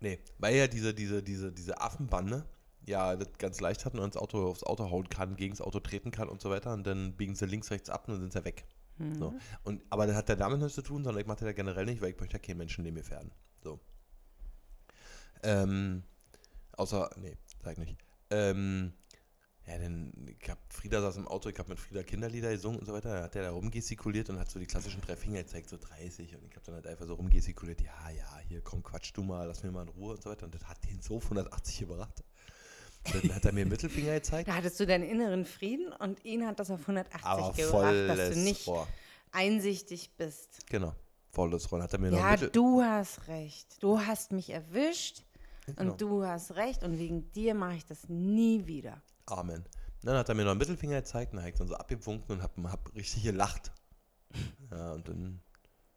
[0.00, 2.48] Nee, weil ja diese, diese, diese, diese Affenbande
[2.86, 5.78] ja das ganz leicht hatten und ins Auto, aufs Auto hauen kann, gegen das Auto
[5.78, 6.72] treten kann und so weiter.
[6.72, 8.64] Und dann biegen sie links, rechts ab und dann sind sie weg.
[9.18, 9.34] So.
[9.64, 11.84] Und, aber das hat der damit nichts zu tun, sondern ich mache das ja generell
[11.84, 13.32] nicht, weil ich möchte ja keinen Menschen neben mir fährden.
[13.62, 13.80] So.
[15.42, 16.04] Ähm,
[16.72, 17.96] außer, nee, sag ich nicht.
[18.32, 18.92] Ähm,
[19.66, 22.86] ja, denn ich hab, Frieda saß im Auto, ich habe mit Frieda Kinderlieder gesungen und
[22.86, 23.14] so weiter.
[23.14, 26.34] Da hat der da rumgestikuliert und hat so die klassischen drei Finger gezeigt, so 30.
[26.34, 29.46] Und ich habe dann halt einfach so rumgestikuliert, ja, ja, hier komm, quatsch du mal,
[29.46, 30.46] lass mir mal in Ruhe und so weiter.
[30.46, 32.24] Und das hat den so auf 180 gebracht.
[33.04, 34.48] Dann hat er mir den Mittelfinger gezeigt.
[34.48, 38.30] Da hattest du deinen inneren Frieden und ihn hat das auf 180 Aber gebracht, dass
[38.30, 38.88] du nicht Rohr.
[39.30, 40.66] einsichtig bist.
[40.70, 40.94] Genau,
[41.30, 41.78] volles Rohr.
[41.78, 43.82] Dann Hat er mir noch Ja, Mittel du hast recht.
[43.82, 45.22] Du hast mich erwischt
[45.66, 45.92] Genau.
[45.92, 49.00] und du hast recht und wegen dir mache ich das nie wieder.
[49.26, 49.64] Amen.
[50.02, 52.36] Dann hat er mir noch einen Mittelfinger gezeigt und dann habe ich dann so abgewunken
[52.36, 53.72] und habe hab richtig gelacht.
[54.70, 55.40] Ja, und dann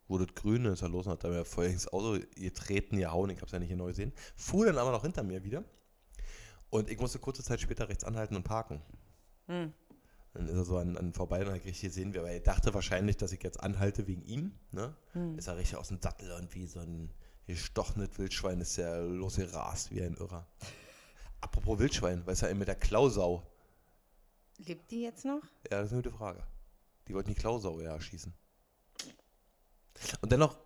[0.07, 2.97] wurde es grün, dann ist er los und hat er mir voll ins Auto getreten,
[2.97, 4.13] gehauen, ich habe es ja nicht genau gesehen.
[4.35, 5.63] Fuhr dann aber noch hinter mir wieder.
[6.69, 8.81] Und ich musste kurze Zeit später rechts anhalten und parken.
[9.47, 9.73] Hm.
[10.33, 12.73] Dann ist er so an, an vorbei und dann habe ich gesehen, weil er dachte
[12.73, 14.51] wahrscheinlich, dass ich jetzt anhalte wegen ihm.
[14.71, 14.93] Ne?
[15.37, 17.09] Ist er richtig aus dem Sattel und wie so ein
[17.47, 20.47] gestochenes Wildschwein ist er losgerast wie ein Irrer.
[21.41, 23.43] Apropos Wildschwein, weiß er mit der Klausau.
[24.57, 25.41] Lebt die jetzt noch?
[25.69, 26.43] Ja, das ist eine gute Frage.
[27.07, 28.33] Die wollten die Klausau ja schießen.
[30.21, 30.57] Und dennoch,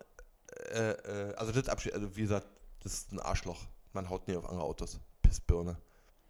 [0.70, 2.46] äh, äh, also das Abschied, also wie gesagt,
[2.82, 3.66] das ist ein Arschloch.
[3.92, 5.00] Man haut nie auf andere Autos.
[5.22, 5.76] Pissbirne.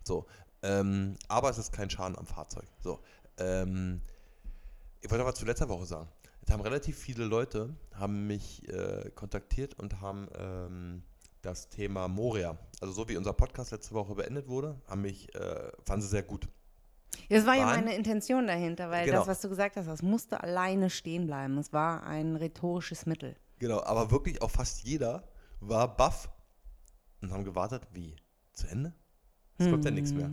[0.02, 0.26] So.
[0.62, 2.66] Ähm, aber es ist kein Schaden am Fahrzeug.
[2.82, 3.00] So.
[3.38, 4.02] Ähm,
[5.00, 6.08] ich wollte aber zu letzter Woche sagen.
[6.50, 11.04] Es haben relativ viele Leute haben mich äh, kontaktiert und haben ähm,
[11.42, 15.70] das Thema Moria, also so wie unser Podcast letzte Woche beendet wurde, haben mich, äh,
[15.84, 16.48] fanden sie sehr gut.
[17.28, 19.18] Das war ja Waren- meine Intention dahinter, weil Genau.
[19.18, 21.56] das, was du gesagt hast, das musste alleine stehen bleiben.
[21.56, 23.36] Es war ein rhetorisches Mittel.
[23.60, 25.22] Genau, aber wirklich auch fast jeder
[25.60, 26.28] war baff
[27.22, 28.16] und haben gewartet, wie?
[28.54, 28.92] Zu Ende?
[29.56, 30.32] Es kommt ja nichts mehr.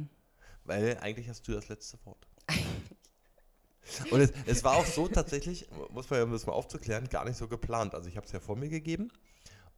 [0.64, 2.28] Weil eigentlich hast du das letzte Wort.
[4.12, 7.26] Und es, es war auch so tatsächlich, muss man ja um das mal aufzuklären, gar
[7.26, 7.96] nicht so geplant.
[7.96, 9.10] Also ich habe es ja vor mir gegeben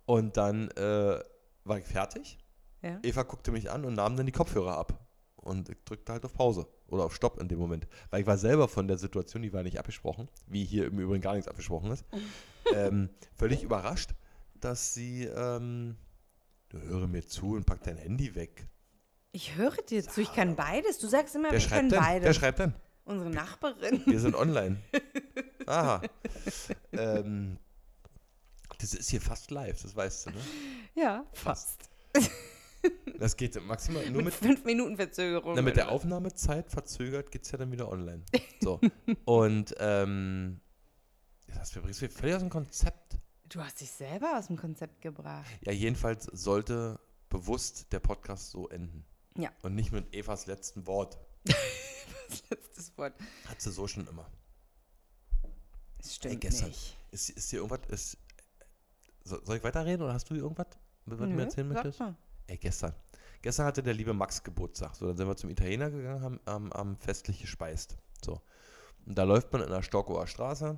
[0.05, 1.19] und dann äh,
[1.63, 2.39] war ich fertig.
[2.81, 2.99] Ja?
[3.03, 5.05] Eva guckte mich an und nahm dann die Kopfhörer ab.
[5.35, 7.87] Und ich drückte halt auf Pause oder auf Stopp in dem Moment.
[8.09, 11.21] Weil ich war selber von der Situation, die war nicht abgesprochen, wie hier im Übrigen
[11.21, 12.05] gar nichts abgesprochen ist,
[12.73, 14.11] ähm, völlig überrascht,
[14.59, 15.95] dass sie, ähm,
[16.69, 18.67] du höre mir zu und pack dein Handy weg.
[19.31, 20.97] Ich höre dir zu, ich kann beides.
[20.97, 21.99] Du sagst immer, Wer wir können schreibt denn?
[21.99, 22.35] Wer beides.
[22.35, 22.73] schreibt denn?
[23.09, 24.03] Unsere Nachbarin.
[24.05, 24.77] Wir sind online.
[25.65, 25.99] Aha.
[26.91, 27.57] ähm,
[28.77, 30.37] das ist hier fast live, das weißt du, ne?
[30.93, 31.89] Ja, fast.
[33.17, 35.55] Das geht maximal nur Mit mit, fünf Minuten Verzögerung.
[35.55, 35.89] na, mit der?
[35.91, 38.23] Aufnahmezeit verzögert geht es ja dann wieder online.
[38.61, 38.79] So.
[39.25, 40.59] Und ähm,
[41.47, 43.17] das bringst mich völlig aus dem Konzept.
[43.47, 45.49] Du hast dich selber aus dem Konzept gebracht.
[45.61, 49.03] Ja, jedenfalls sollte bewusst der Podcast so enden.
[49.35, 49.49] Ja.
[49.63, 51.17] Und nicht mit Evas letzten Wort.
[52.29, 53.13] Das letzte Wort.
[53.47, 54.29] Hat sie so schon immer.
[55.97, 56.69] Das stimmt gestern.
[56.69, 56.97] nicht.
[57.11, 58.17] Ist, ist hier irgendwas, ist,
[59.23, 60.67] so- soll ich weiterreden oder hast du irgendwas,
[61.05, 61.99] was du mir erzählen möchtest?
[61.99, 62.15] mal.
[62.47, 62.93] Ey, gestern.
[63.41, 64.95] Gestern hatte der liebe Max Geburtstag.
[64.95, 67.97] So, dann sind wir zum Italiener gegangen, haben, haben, haben festlich gespeist.
[68.23, 68.41] So.
[69.05, 70.77] Und da läuft man in der Stockower Straße.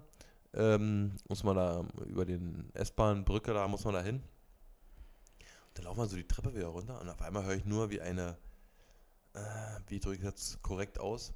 [0.54, 4.18] Ähm, muss man da über den S-Bahn-Brücke, da muss man da hin.
[4.18, 7.90] Und dann laufen wir so die Treppe wieder runter und auf einmal höre ich nur,
[7.90, 8.38] wie eine,
[9.34, 9.40] äh,
[9.88, 11.34] wie drücke ich das korrekt aus,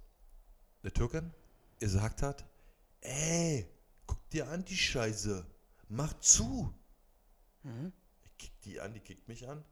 [0.85, 1.33] eine Türkin
[1.79, 2.45] gesagt hat,
[3.01, 3.67] ey,
[4.05, 5.45] guck dir an die Scheiße,
[5.89, 6.71] mach zu.
[7.63, 7.91] Mhm.
[8.23, 9.65] Ich kick die an, die kickt mich an.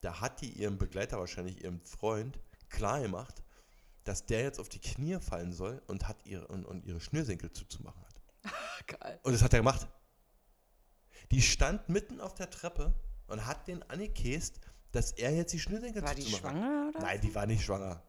[0.00, 2.38] Da hat die ihrem Begleiter, wahrscheinlich ihrem Freund,
[2.70, 3.42] klar gemacht,
[4.04, 7.52] dass der jetzt auf die Knie fallen soll und, hat ihre, und, und ihre Schnürsenkel
[7.52, 8.86] zuzumachen hat.
[8.86, 9.20] Geil.
[9.24, 9.86] Und das hat er gemacht.
[11.32, 12.94] Die stand mitten auf der Treppe
[13.26, 14.60] und hat den angekäst,
[14.92, 16.62] dass er jetzt die Schnürsenkel War die zuzumachen hat.
[16.62, 17.00] schwanger oder?
[17.00, 18.02] Nein, die war nicht schwanger.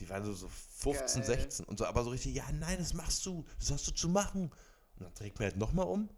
[0.00, 1.36] Die waren so, so 15, Geil.
[1.40, 4.08] 16 und so, aber so richtig, ja, nein, das machst du, das hast du zu
[4.08, 4.50] machen.
[4.96, 6.08] Und dann dreht mir halt nochmal um.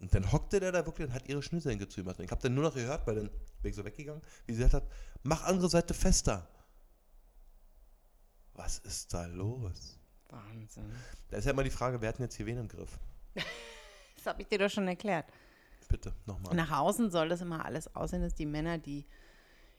[0.00, 1.86] Und dann hockte der da wirklich und hat ihre Schnürsenkel.
[1.86, 3.30] Und ich habe dann nur noch gehört, weil dann
[3.62, 4.90] bin ich so weggegangen, wie sie gesagt hat,
[5.22, 6.48] mach andere Seite fester.
[8.54, 9.98] Was ist da los?
[10.28, 10.90] Wahnsinn.
[11.28, 12.98] Da ist ja immer die Frage, wer hat denn jetzt hier wen im Griff?
[14.16, 15.26] Das habe ich dir doch schon erklärt.
[15.88, 16.54] Bitte, nochmal.
[16.54, 19.04] Nach außen soll das immer alles aussehen, dass die Männer die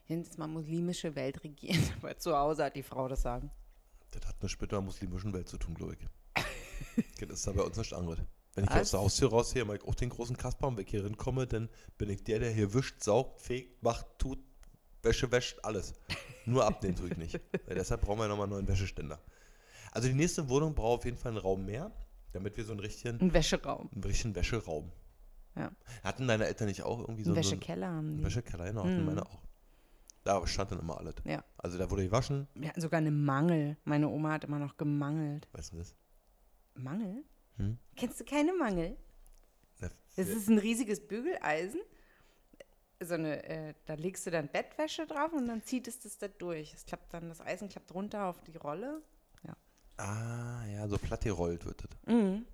[0.06, 1.82] jetzt mal muslimische Welt regieren.
[2.02, 3.50] Aber zu Hause hat die Frau das Sagen.
[4.10, 6.08] Das hat nichts mit der muslimischen Welt zu tun, glaube ich.
[7.20, 8.18] das ist da bei uns nicht anderes.
[8.54, 8.90] Wenn ich aus Was?
[8.92, 12.22] der Haustür rausgehe, mal auch den großen Kasper und weg hier komme, dann bin ich
[12.22, 14.38] der, der hier wischt, saugt, fegt, macht, tut,
[15.02, 15.92] Wäsche wäscht, alles.
[16.46, 17.40] Nur abnehmen tue ich nicht.
[17.66, 19.18] Weil deshalb brauchen wir nochmal einen neuen Wäscheständer.
[19.90, 21.90] Also die nächste Wohnung braucht auf jeden Fall einen Raum mehr,
[22.32, 23.90] damit wir so einen richtigen, Ein Wäscheraum.
[23.92, 24.92] einen richtigen Wäscheraum.
[25.56, 25.70] Ja.
[26.04, 28.24] Hatten deine Eltern nicht auch irgendwie so Ein einen- so einen Wäschekeller haben die.
[28.24, 28.64] Wäschekeller?
[28.66, 29.06] Genau, hatten Mhm.
[29.06, 29.42] meine auch.
[30.24, 31.14] Da stand dann immer alles.
[31.24, 31.44] Ja.
[31.58, 32.48] Also da wurde gewaschen.
[32.54, 33.76] Wir hatten sogar eine Mangel.
[33.84, 35.48] Meine Oma hat immer noch gemangelt.
[35.52, 35.94] Weißt du das?
[36.74, 37.24] Mangel?
[37.58, 37.78] Hm?
[37.96, 38.96] Kennst du keine Mangel?
[39.80, 41.80] Na, Das ist ein riesiges Bügeleisen.
[43.00, 46.28] So eine, äh, da legst du dann Bettwäsche drauf und dann zieht es das da
[46.28, 46.72] durch.
[46.72, 49.02] Es klappt dann, das Eisen klappt runter auf die Rolle.
[49.96, 51.90] Ah, ja, so platt gerollt wird das.
[52.12, 52.44] Mhm.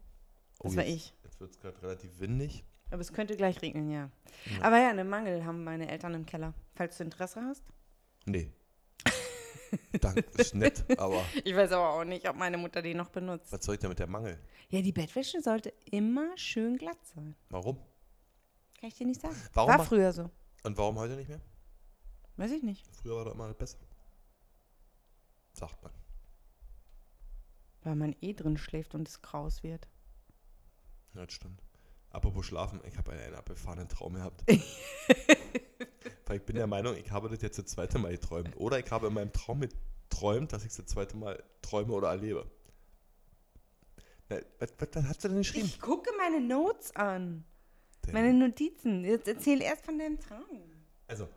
[0.59, 1.15] Oh, Das war jetzt- ich.
[1.25, 2.65] Jetzt wird es gerade relativ windig.
[2.91, 4.11] Aber es könnte gleich regnen, ja.
[4.47, 4.63] Ja.
[4.63, 6.55] Aber ja, eine Mangel haben meine Eltern im Keller.
[6.75, 7.63] Falls du Interesse hast.
[8.27, 8.53] Nee.
[10.01, 13.53] Dank, ist nett, aber Ich weiß aber auch nicht, ob meine Mutter die noch benutzt.
[13.53, 14.37] was soll ich denn mit der Mangel?
[14.69, 17.37] Ja, die Bettwäsche sollte immer schön glatt sein.
[17.51, 17.77] Warum?
[18.81, 19.37] Kann ich dir nicht sagen.
[19.53, 20.29] Warum War früher so.
[20.65, 21.41] Und warum heute nicht mehr?
[22.37, 22.85] Weiß ich nicht.
[22.97, 23.79] Früher war doch immer besser.
[25.53, 25.93] Sagt man.
[27.83, 29.89] Weil man eh drin schläft und es kraus wird.
[31.15, 31.63] Ja, das stimmt.
[32.11, 34.43] Apropos Schlafen, ich habe einen, einen abgefahrenen Traum gehabt.
[36.27, 38.57] Weil ich bin der Meinung, ich habe das jetzt das zweite Mal geträumt.
[38.57, 42.09] Oder ich habe in meinem Traum geträumt, dass ich es das zweite Mal träume oder
[42.09, 42.47] erlebe.
[44.29, 45.67] Na, was, was, was hast du denn geschrieben?
[45.67, 47.45] Ich gucke meine Notes an.
[48.07, 49.05] Denn- Meine Notizen.
[49.05, 50.63] Jetzt erzähl erst von deinem Traum.
[51.09, 51.29] Also,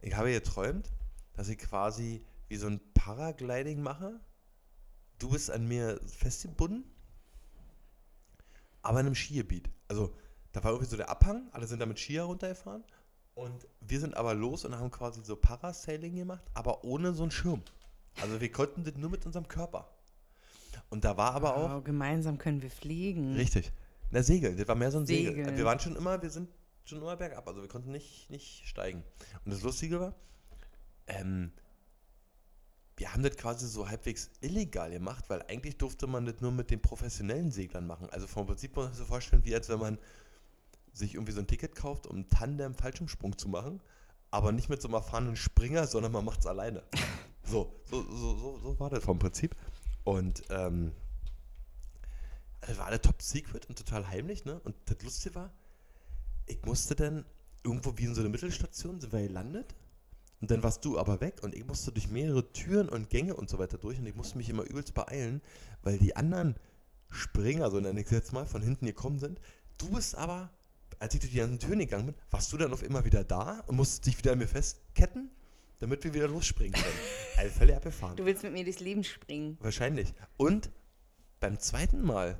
[0.00, 0.90] ich habe geträumt,
[1.34, 4.20] dass ich quasi wie so ein Paragliding mache.
[5.18, 6.84] Du bist an mir festgebunden,
[8.82, 9.70] aber in einem Skigebiet.
[9.88, 10.14] Also,
[10.52, 12.84] da war irgendwie so der Abhang, alle sind da mit Skier runtergefahren
[13.34, 17.30] und wir sind aber los und haben quasi so Parasailing gemacht, aber ohne so einen
[17.30, 17.62] Schirm.
[18.20, 19.88] Also, wir konnten das nur mit unserem Körper.
[20.90, 23.34] Und da war aber auch Oh, gemeinsam können wir fliegen.
[23.34, 23.72] Richtig.
[24.10, 25.34] Na, Segeln, das war mehr so ein Segel.
[25.34, 25.56] Segeln.
[25.56, 26.50] Wir waren schon immer, wir sind
[26.84, 29.02] schon immer bergab, also wir konnten nicht, nicht steigen.
[29.44, 30.14] Und das Lustige war,
[31.06, 31.52] ähm,
[33.02, 36.70] wir haben das quasi so halbwegs illegal gemacht, weil eigentlich durfte man das nur mit
[36.70, 38.08] den professionellen Seglern machen.
[38.10, 39.98] Also vom Prinzip muss man sich so vorstellen, wie als wenn man
[40.92, 43.80] sich irgendwie so ein Ticket kauft, um einen Tandem-Fallschirmsprung zu machen,
[44.30, 46.84] aber nicht mit so einem erfahrenen Springer, sondern man macht es alleine.
[47.44, 49.56] So, so, so, so, so war das vom Prinzip.
[50.04, 50.92] Und ähm,
[52.60, 54.60] das war alle top secret und total heimlich, ne?
[54.60, 55.52] Und das Lustige war,
[56.46, 57.24] ich musste dann
[57.64, 59.74] irgendwo wie in so einer Mittelstation sind wir gelandet.
[60.42, 63.48] Und dann warst du aber weg und ich musste durch mehrere Türen und Gänge und
[63.48, 65.40] so weiter durch und ich musste mich immer übelst beeilen,
[65.82, 66.56] weil die anderen
[67.10, 69.40] Springer, so nenne ich es jetzt mal, von hinten gekommen sind.
[69.78, 70.50] Du bist aber,
[70.98, 73.60] als ich durch die ganzen Türen gegangen bin, warst du dann auf immer wieder da
[73.68, 75.30] und musstest dich wieder an mir festketten,
[75.78, 76.98] damit wir wieder losspringen können.
[77.36, 78.16] also völlig abgefahren.
[78.16, 79.56] Du willst mit mir durchs Leben springen.
[79.60, 80.12] Wahrscheinlich.
[80.38, 80.72] Und
[81.38, 82.36] beim zweiten Mal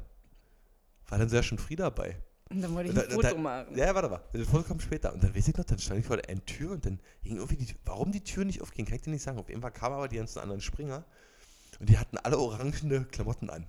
[1.07, 2.21] war dann sehr schon Frieda dabei.
[2.53, 3.77] Und dann wollte ich ein da- Foto da- machen.
[3.79, 4.21] Ja, warte mal.
[4.33, 5.13] Das Foto kommt später.
[5.13, 7.57] Und dann weiß ich noch, dann stand ich vor der Tür und dann ging irgendwie
[7.57, 9.39] die Warum die Tür nicht aufging, kann ich dir nicht sagen.
[9.39, 11.05] Auf jeden Fall kamen aber die ganzen anderen Springer
[11.81, 13.67] und die hatten alle orangene Klamotten an.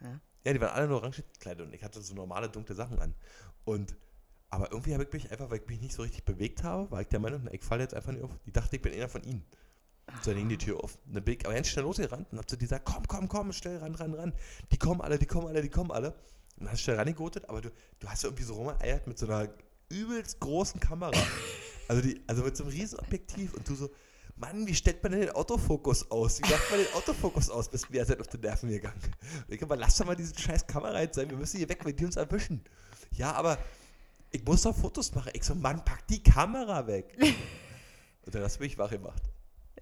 [0.00, 0.20] Ja.
[0.44, 3.14] Ja, die waren alle nur orange gekleidet und ich hatte so normale dunkle Sachen an.
[3.64, 3.96] Und
[4.50, 7.02] aber irgendwie habe ich mich einfach, weil ich mich nicht so richtig bewegt habe, war
[7.02, 8.30] ich der Meinung, na, ich falle jetzt einfach nicht auf.
[8.46, 9.44] Die dachte, ich bin einer von ihnen.
[10.22, 10.96] So, dann ging die Tür auf.
[11.06, 13.28] Und dann bin ich aber ganz schnell losgerannt und hab zu die gesagt, komm, komm,
[13.28, 14.32] komm, schnell ran, ran, ran.
[14.72, 16.14] Die kommen alle, die kommen alle, die kommen alle.
[16.58, 19.18] Und dann hast du schnell rangegotet, aber du, du hast ja irgendwie so rumgeeiert mit
[19.18, 19.48] so einer
[19.88, 21.12] übelst großen Kamera.
[21.88, 23.90] Also, die, also mit so einem riesen Objektiv und du so,
[24.36, 26.40] Mann, wie stellt man denn den Autofokus aus?
[26.40, 27.68] Wie macht man den Autofokus aus?
[27.68, 29.00] Bist mir seid auf den Nerven gegangen.
[29.46, 31.84] Und ich aber lass doch mal diese scheiß Kamera jetzt sein, wir müssen hier weg,
[31.84, 32.62] wenn die uns erwischen.
[33.12, 33.58] Ja, aber
[34.30, 35.30] ich muss doch Fotos machen.
[35.34, 37.16] Ich so, Mann, pack die Kamera weg.
[38.26, 39.22] Und dann hast du mich wach gemacht.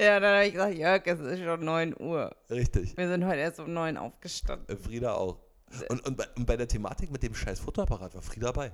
[0.01, 2.37] Ja, dann habe ich gesagt, Jörg, es ist schon 9 Uhr.
[2.51, 2.97] Richtig.
[2.97, 4.69] Wir sind heute erst um 9 aufgestanden.
[4.69, 5.39] Äh, Frieda auch.
[5.89, 8.73] Und, und, bei, und bei der Thematik mit dem scheiß Fotoapparat war Frieda dabei.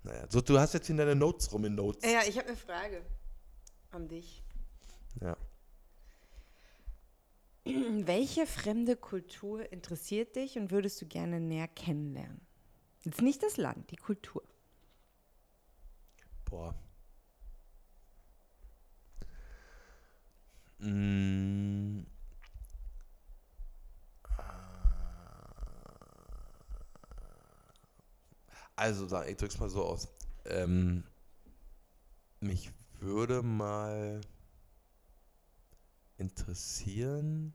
[0.05, 2.03] Naja, so, du hast jetzt in deine Notes rum in Notes.
[2.11, 3.05] Ja, ich habe eine Frage
[3.91, 4.42] an dich.
[5.21, 5.37] Ja.
[7.65, 12.41] Welche fremde Kultur interessiert dich und würdest du gerne näher kennenlernen?
[13.05, 14.43] Jetzt nicht das Land, die Kultur.
[16.45, 16.75] Boah.
[20.81, 22.05] Mm.
[28.77, 30.09] Also, sag- ich drück's mal so aus.
[30.47, 31.05] Ähm,
[32.41, 32.71] mich
[33.01, 34.21] würde mal
[36.23, 37.53] interessieren,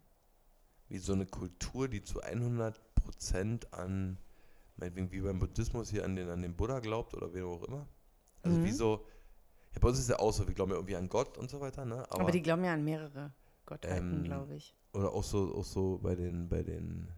[0.89, 4.17] wie so eine Kultur, die zu 100% an,
[4.77, 7.87] meinetwegen wie beim Buddhismus hier an den, an den Buddha glaubt oder wen auch immer.
[8.43, 8.75] Also wie Mhm.
[8.75, 9.07] so,
[9.73, 11.49] ja, bei uns ist es ja auch so, wir glauben ja irgendwie an Gott und
[11.49, 12.09] so weiter, ne?
[12.11, 13.33] Aber, die glauben ja an mehrere
[13.65, 14.75] Gottheiten, Ähm, glaube ich.
[14.93, 17.09] oder auch so, auch so bei den, bei den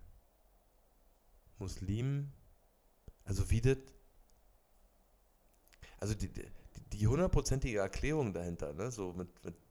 [1.59, 2.31] Muslimen.
[3.25, 3.77] Also wie das.
[5.99, 6.29] Also die,
[6.93, 8.89] die, hundertprozentige Erklärung dahinter, ne?
[8.91, 9.68] So mit, mit wie, wie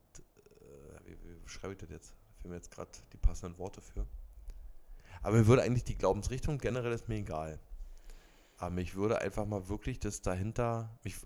[1.48, 2.14] beschreibe ich das jetzt?
[2.36, 4.06] Fehlen mir jetzt gerade die passenden Worte für.
[5.22, 7.58] Aber mir würde eigentlich die Glaubensrichtung generell ist mir egal.
[8.58, 10.96] Aber mich würde einfach mal wirklich das dahinter.
[11.02, 11.16] Mich,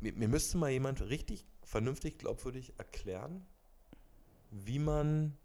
[0.00, 3.44] mir, mir müsste mal jemand richtig vernünftig glaubwürdig erklären,
[4.50, 5.36] wie man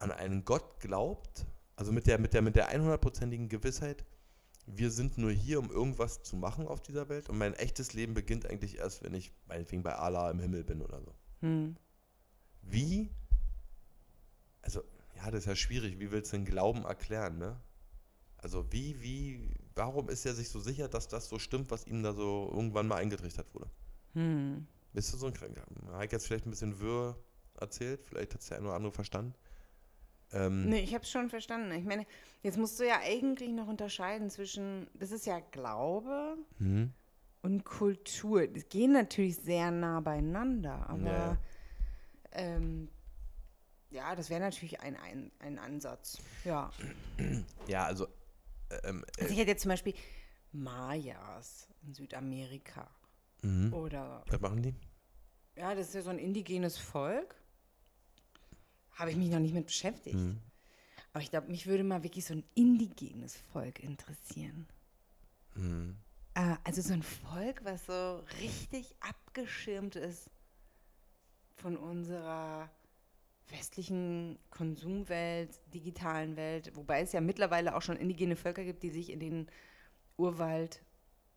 [0.00, 1.46] an einen Gott glaubt,
[1.76, 4.04] also mit der, mit der, mit der 100%igen Gewissheit,
[4.66, 8.14] wir sind nur hier, um irgendwas zu machen auf dieser Welt und mein echtes Leben
[8.14, 11.14] beginnt eigentlich erst, wenn ich meinetwegen bei Allah im Himmel bin oder so.
[11.40, 11.76] Hm.
[12.62, 13.10] Wie,
[14.62, 14.82] also,
[15.16, 17.60] ja, das ist ja schwierig, wie willst du den Glauben erklären, ne?
[18.38, 22.02] Also wie, wie, warum ist er sich so sicher, dass das so stimmt, was ihm
[22.02, 23.70] da so irgendwann mal eingetrichtert wurde?
[24.14, 24.66] Hm.
[24.92, 25.64] Bist du so ein Kranker?
[25.92, 27.16] Habe ich jetzt vielleicht ein bisschen wirr
[27.60, 28.02] erzählt?
[28.02, 29.34] Vielleicht hat es der eine oder andere verstanden.
[30.32, 31.72] Ähm, Nee, ich habe es schon verstanden.
[31.72, 32.06] Ich meine,
[32.42, 36.92] jetzt musst du ja eigentlich noch unterscheiden zwischen, das ist ja Glaube hm,
[37.42, 38.46] und Kultur.
[38.46, 41.38] Die gehen natürlich sehr nah beieinander, aber ja.
[42.32, 42.88] Ähm,
[43.90, 46.18] ja, das wäre natürlich ein, ein, ein Ansatz.
[46.44, 46.70] Ja.
[47.66, 48.06] Ja, also,
[48.84, 49.94] ähm, äh, Also ich hätte jetzt zum Beispiel
[50.52, 52.88] Mayas in Südamerika
[53.42, 53.72] mhm.
[53.72, 54.74] oder was machen die?
[55.56, 57.34] ja, das ist ja so ein indigenes Volk.
[58.92, 60.16] Habe ich mich noch nicht mit beschäftigt.
[60.16, 60.40] Mhm.
[61.12, 64.66] Aber ich glaube, mich würde mal wirklich so ein indigenes Volk interessieren.
[65.54, 65.96] Mhm.
[66.34, 70.30] Äh, also so ein Volk, was so richtig abgeschirmt ist
[71.60, 72.70] von unserer
[73.48, 79.10] westlichen Konsumwelt, digitalen Welt, wobei es ja mittlerweile auch schon indigene Völker gibt, die sich
[79.10, 79.50] in den
[80.16, 80.82] Urwald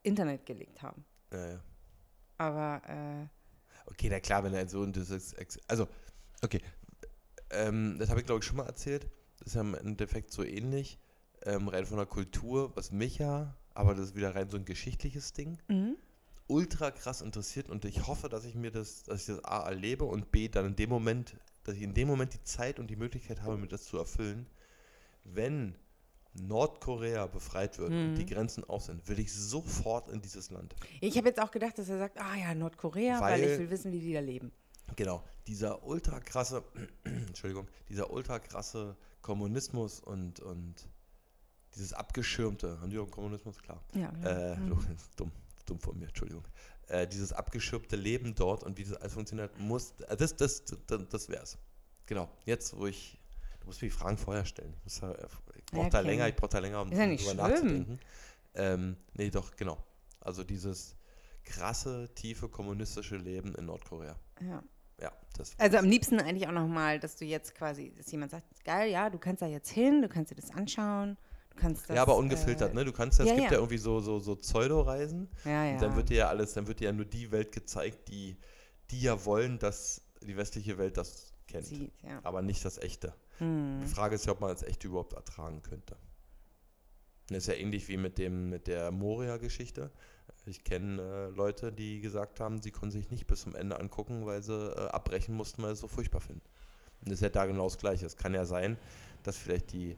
[0.04, 1.04] Internet gelegt haben.
[1.32, 1.64] Ja, ja.
[2.38, 3.28] Aber äh,
[3.86, 5.88] Okay, na klar, wenn er so ex- also,
[6.42, 6.62] okay,
[7.50, 9.08] ähm, das habe ich glaube ich schon mal erzählt.
[9.40, 11.00] Das ist ja im Endeffekt so ähnlich,
[11.46, 14.66] ähm, rein von der Kultur, was mich ja, aber das ist wieder rein so ein
[14.66, 15.98] geschichtliches Ding, mhm.
[16.48, 20.04] Ultra krass interessiert und ich hoffe, dass ich mir das, dass ich das A erlebe
[20.06, 22.96] und B dann in dem Moment, dass ich in dem Moment die Zeit und die
[22.96, 24.46] Möglichkeit habe, mir das zu erfüllen.
[25.24, 25.76] Wenn
[26.34, 30.76] Nordkorea befreit wird und die Grenzen auf sind, will ich sofort in dieses Land.
[31.00, 33.70] ich habe jetzt auch gedacht, dass er sagt, ah ja, Nordkorea, weil, Weil- ich will
[33.70, 34.52] wissen, wie die da leben.
[34.96, 36.64] Genau, dieser ultra krasse,
[37.04, 40.88] Entschuldigung, dieser ultra krasse Kommunismus und, und
[41.76, 43.58] dieses abgeschirmte, haben die auch Kommunismus?
[43.62, 43.82] Klar.
[43.96, 44.58] Ja, Äh,
[45.16, 45.32] dumm,
[45.66, 46.44] dumm von mir, Entschuldigung.
[46.88, 51.02] Äh, dieses abgeschirmte Leben dort und wie das alles funktioniert, muss, äh, das, das, das,
[51.10, 51.58] das wär's.
[52.06, 53.20] Genau, jetzt, wo ich,
[53.62, 54.74] du musst mir die Fragen vorher stellen.
[54.80, 55.16] Ich, muss da-
[55.56, 56.08] ich brauche da okay.
[56.08, 57.38] länger, ich brauche da länger, um ja drüber schlimm.
[57.38, 58.00] nachzudenken.
[58.56, 59.82] Ähm, nee, doch, genau.
[60.20, 60.96] Also dieses
[61.44, 64.16] krasse, tiefe kommunistische Leben in Nordkorea.
[64.42, 64.64] ja.
[65.02, 68.46] Ja, das Also am liebsten eigentlich auch nochmal, dass du jetzt quasi, dass jemand sagt,
[68.64, 71.18] geil, ja, du kannst da jetzt hin, du kannst dir das anschauen,
[71.56, 71.96] kannst das.
[71.96, 72.86] ja, aber ungefiltert, äh, ne?
[72.86, 73.60] Du kannst ja, es ja, gibt ja, ja.
[73.60, 75.30] irgendwie so, so, so Pseudo-Reisen.
[75.46, 75.74] Ja, ja.
[75.74, 78.38] Und dann wird dir ja alles, dann wird dir ja nur die Welt gezeigt, die,
[78.92, 81.66] die ja wollen, dass die westliche Welt das kennt.
[81.66, 82.20] sieht, ja.
[82.24, 83.14] Aber nicht das Echte.
[83.38, 83.80] Hm.
[83.82, 85.96] Die Frage ist ja, ob man das Echte überhaupt ertragen könnte.
[87.30, 89.92] Das ist ja ähnlich wie mit, dem, mit der Moria-Geschichte.
[90.46, 94.26] Ich kenne äh, Leute, die gesagt haben, sie konnten sich nicht bis zum Ende angucken,
[94.26, 96.42] weil sie äh, abbrechen mussten, weil sie es so furchtbar finden.
[97.00, 98.06] Und das ist ja da genau das Gleiche.
[98.06, 98.78] Es kann ja sein,
[99.24, 99.98] dass vielleicht die,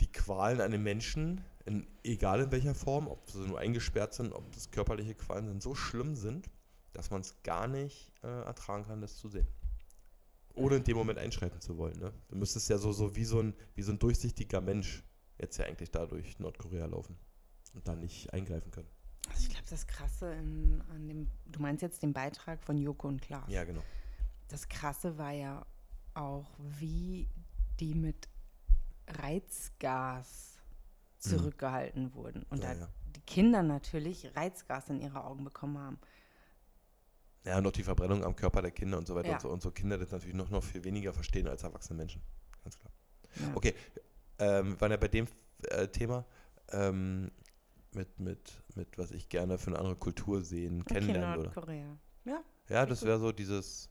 [0.00, 4.32] die Qualen an den Menschen, in, egal in welcher Form, ob sie nur eingesperrt sind,
[4.32, 6.48] ob das körperliche Qualen sind, so schlimm sind,
[6.92, 9.46] dass man es gar nicht äh, ertragen kann, das zu sehen.
[10.54, 11.98] Ohne in dem Moment einschreiten zu wollen.
[11.98, 12.12] Ne?
[12.28, 15.04] Du müsstest ja so, so, wie so ein, wie so ein durchsichtiger Mensch
[15.38, 17.16] jetzt ja eigentlich da durch Nordkorea laufen
[17.74, 18.88] und da nicht eingreifen können.
[19.28, 23.08] Also ich glaube, das Krasse in, an dem, du meinst jetzt den Beitrag von Joko
[23.08, 23.50] und Klaas.
[23.50, 23.82] Ja, genau.
[24.48, 25.66] Das Krasse war ja
[26.14, 27.28] auch, wie
[27.80, 28.28] die mit
[29.08, 30.58] Reizgas
[31.18, 32.44] zurückgehalten wurden.
[32.50, 32.88] Und Ja, da ja.
[33.14, 35.98] die Kinder natürlich Reizgas in ihre Augen bekommen haben.
[37.44, 39.34] Ja, noch die Verbrennung am Körper der Kinder und so weiter Ja.
[39.34, 39.48] und so.
[39.50, 42.20] Und so Kinder das natürlich noch, noch viel weniger verstehen als erwachsene Menschen.
[42.64, 42.92] Ganz klar.
[43.54, 43.74] Okay,
[44.38, 45.26] ähm, wir waren ja bei dem
[45.68, 46.24] äh, Thema
[46.72, 47.30] ähm,
[47.94, 51.50] mit, mit, mit, was ich gerne für eine andere Kultur sehen, Okay, kennenlernen würde.
[51.54, 51.98] Nordkorea.
[52.24, 52.42] Ja.
[52.68, 53.88] Ja, das wäre so dieses,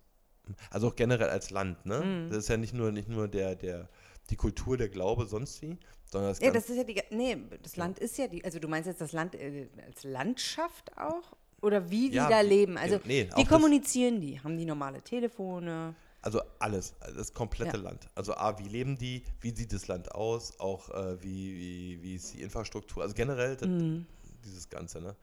[0.70, 2.02] also auch generell als Land, ne?
[2.02, 2.30] Mhm.
[2.30, 3.88] Das ist ja nicht nur, nicht nur der, der,
[4.30, 7.02] die Kultur, der Glaube, sonst wie, sondern das Ja, das ist ja die.
[7.12, 8.44] Nee, das Land ist ja die.
[8.44, 11.36] Also, du meinst jetzt das Land äh, als Landschaft auch?
[11.62, 12.78] Oder wie die Ja, da leben?
[12.78, 14.40] Also, nee, auch wie das- kommunizieren die?
[14.40, 15.96] Haben die normale Telefone?
[16.22, 17.84] Also alles, also das komplette Ja.
[17.84, 18.10] Land.
[18.16, 22.16] Also A, wie leben die, wie sieht das Land aus, auch äh, wie, wie, wie
[22.16, 24.08] ist die Infrastruktur, also generell das, Mhm.
[24.44, 25.16] dieses Ganze, ne?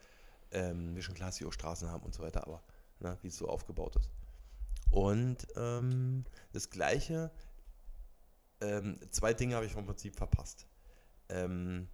[0.52, 2.62] Ähm, wie schon klar, dass sie auch Straßen haben und so weiter, aber
[3.00, 4.08] ne, wie es so aufgebaut ist.
[4.92, 7.30] Und ähm, das Gleiche,
[8.62, 10.66] ähm, zwei Dinge habe ich vom Prinzip verpasst.
[11.28, 11.88] Ähm,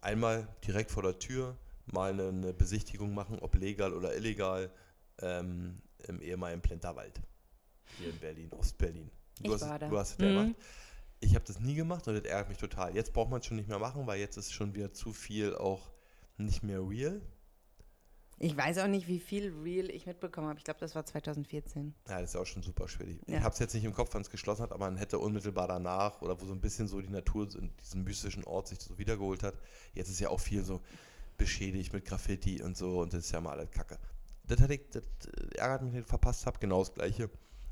[0.00, 4.70] einmal direkt vor der Tür mal eine, eine Besichtigung machen, ob legal oder illegal,
[5.20, 7.20] ähm, im ehemaligen Plenterwald.
[7.98, 9.10] Hier in Berlin, Ostberlin.
[9.40, 9.82] Du Ich hast.
[9.82, 10.22] Du hast es Mhm.
[10.22, 10.54] gemacht.
[11.20, 12.94] Ich habe das nie gemacht und das ärgert mich total.
[12.94, 15.56] Jetzt braucht man es schon nicht mehr machen, weil jetzt ist schon wieder zu viel
[15.56, 15.90] auch
[16.36, 17.20] nicht mehr real.
[18.40, 20.58] Ich weiß auch nicht, wie viel Real ich mitbekommen habe.
[20.58, 21.94] Ich glaube, das war 2014.
[22.08, 23.18] Ja, das ist ja auch schon super schwierig.
[23.26, 23.40] Ich Ja.
[23.40, 26.22] habe es jetzt nicht im Kopf, wann es geschlossen hat, aber man hätte unmittelbar danach
[26.22, 29.42] oder wo so ein bisschen so die Natur in diesem mystischen Ort sich so wiedergeholt
[29.42, 29.54] hat.
[29.94, 30.80] Jetzt ist ja auch viel so
[31.36, 33.98] beschädigt mit Graffiti und so und das ist ja mal alles Kacke.
[34.44, 36.58] Das, hätte ich, das äh, ärgert mich, dass ich verpasst habe.
[36.58, 37.30] Genau das Gleiche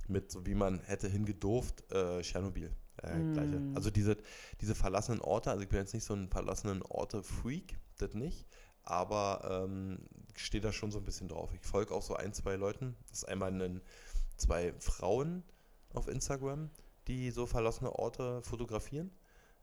[0.08, 2.70] mit so wie man hätte hingedurft, äh, Tschernobyl.
[3.02, 3.16] Äh.
[3.18, 3.72] Mm.
[3.74, 4.16] Also diese,
[4.60, 8.46] diese verlassenen Orte, also ich bin jetzt nicht so ein verlassenen Orte-Freak, das nicht,
[8.86, 9.98] aber ähm,
[10.34, 11.50] stehe da schon so ein bisschen drauf.
[11.52, 12.96] Ich folge auch so ein, zwei Leuten.
[13.08, 13.82] Das ist einmal ein,
[14.36, 15.42] zwei Frauen
[15.92, 16.70] auf Instagram,
[17.08, 19.10] die so verlassene Orte fotografieren.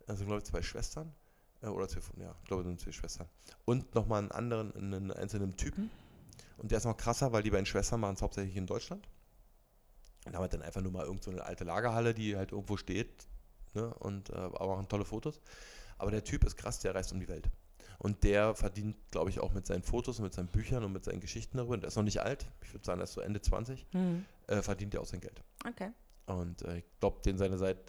[0.07, 1.13] Also glaube ich zwei Schwestern.
[1.62, 3.27] Äh, oder zwei, ja, ich glaube sind zwei Schwestern.
[3.65, 5.89] Und nochmal einen anderen, einen einzelnen Typen.
[6.57, 9.07] Und der ist noch krasser, weil die beiden Schwestern machen es hauptsächlich in Deutschland.
[10.25, 13.27] Und haben halt dann einfach nur mal irgend so alte Lagerhalle, die halt irgendwo steht.
[13.73, 13.93] Ne?
[13.95, 15.41] Und äh, machen tolle Fotos.
[15.97, 17.49] Aber der Typ ist krass, der reist um die Welt.
[17.99, 21.03] Und der verdient, glaube ich, auch mit seinen Fotos und mit seinen Büchern und mit
[21.03, 21.75] seinen Geschichten darüber.
[21.75, 22.45] Und der ist noch nicht alt.
[22.62, 23.86] Ich würde sagen, er ist so Ende 20.
[23.93, 24.25] Mhm.
[24.47, 25.41] Äh, verdient er auch sein Geld.
[25.67, 25.91] Okay.
[26.25, 27.82] Und äh, ich glaube, den seine Seite,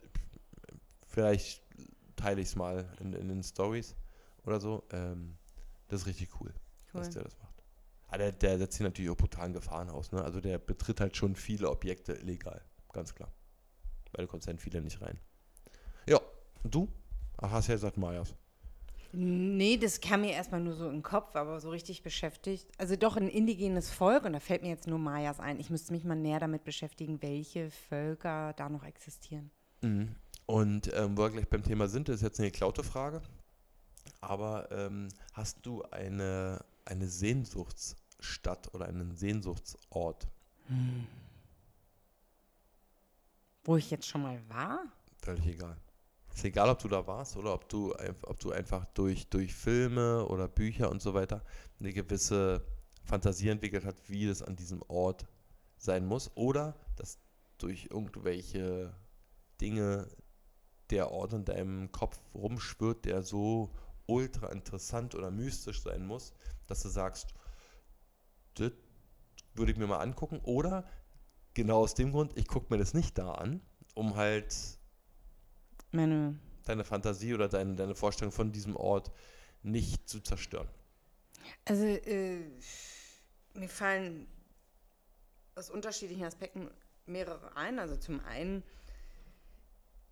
[1.06, 1.62] vielleicht
[2.16, 3.94] teile ich es mal in, in den Stories
[4.44, 4.84] oder so.
[4.92, 5.36] Ähm,
[5.88, 6.52] das ist richtig cool,
[6.92, 7.00] Cool.
[7.00, 7.62] dass der das macht.
[8.08, 10.12] Aber der, der setzt sich natürlich auch brutalen Gefahren aus.
[10.12, 10.22] Ne?
[10.22, 12.62] Also der betritt halt schon viele Objekte illegal,
[12.92, 13.32] ganz klar.
[14.12, 15.18] Weil du kommst ja in viele nicht rein.
[16.06, 16.20] Ja,
[16.62, 16.88] und du?
[17.38, 18.34] Ach, hast ja gesagt Mayas.
[19.16, 22.66] Nee, das kam mir erstmal nur so in den Kopf, aber so richtig beschäftigt.
[22.78, 25.60] Also doch ein indigenes Volk, und da fällt mir jetzt nur Mayas ein.
[25.60, 29.50] Ich müsste mich mal näher damit beschäftigen, welche Völker da noch existieren.
[29.82, 30.16] Mhm.
[30.46, 33.22] Und ähm, wo wir gleich beim Thema sind, das ist jetzt eine geklaute Frage.
[34.20, 40.26] Aber ähm, hast du eine, eine Sehnsuchtsstadt oder einen Sehnsuchtsort?
[43.62, 44.84] Wo ich jetzt schon mal war?
[45.18, 45.76] Völlig egal.
[46.34, 50.26] Ist egal, ob du da warst oder ob du, ob du einfach durch, durch Filme
[50.26, 51.44] oder Bücher und so weiter
[51.78, 52.64] eine gewisse
[53.04, 55.26] Fantasie entwickelt hast, wie das an diesem Ort
[55.76, 56.32] sein muss.
[56.34, 57.18] Oder dass
[57.58, 58.92] durch irgendwelche
[59.60, 60.08] Dinge
[60.90, 63.70] der Ort in deinem Kopf rumschwirrt, der so
[64.06, 66.32] ultra interessant oder mystisch sein muss,
[66.66, 67.32] dass du sagst,
[68.54, 68.72] das
[69.54, 70.40] würde ich mir mal angucken.
[70.42, 70.84] Oder
[71.54, 73.60] genau aus dem Grund, ich gucke mir das nicht da an,
[73.94, 74.78] um halt
[75.94, 79.12] Meine, deine Fantasie oder deine, deine Vorstellung von diesem Ort
[79.62, 80.68] nicht zu zerstören.
[81.64, 82.40] also äh,
[83.54, 84.26] mir fallen
[85.54, 86.68] aus unterschiedlichen Aspekten
[87.06, 87.78] mehrere ein.
[87.78, 88.62] Also zum einen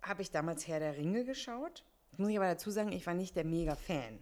[0.01, 1.83] habe ich damals Herr der Ringe geschaut.
[2.17, 4.19] Muss ich aber dazu sagen, ich war nicht der Mega-Fan.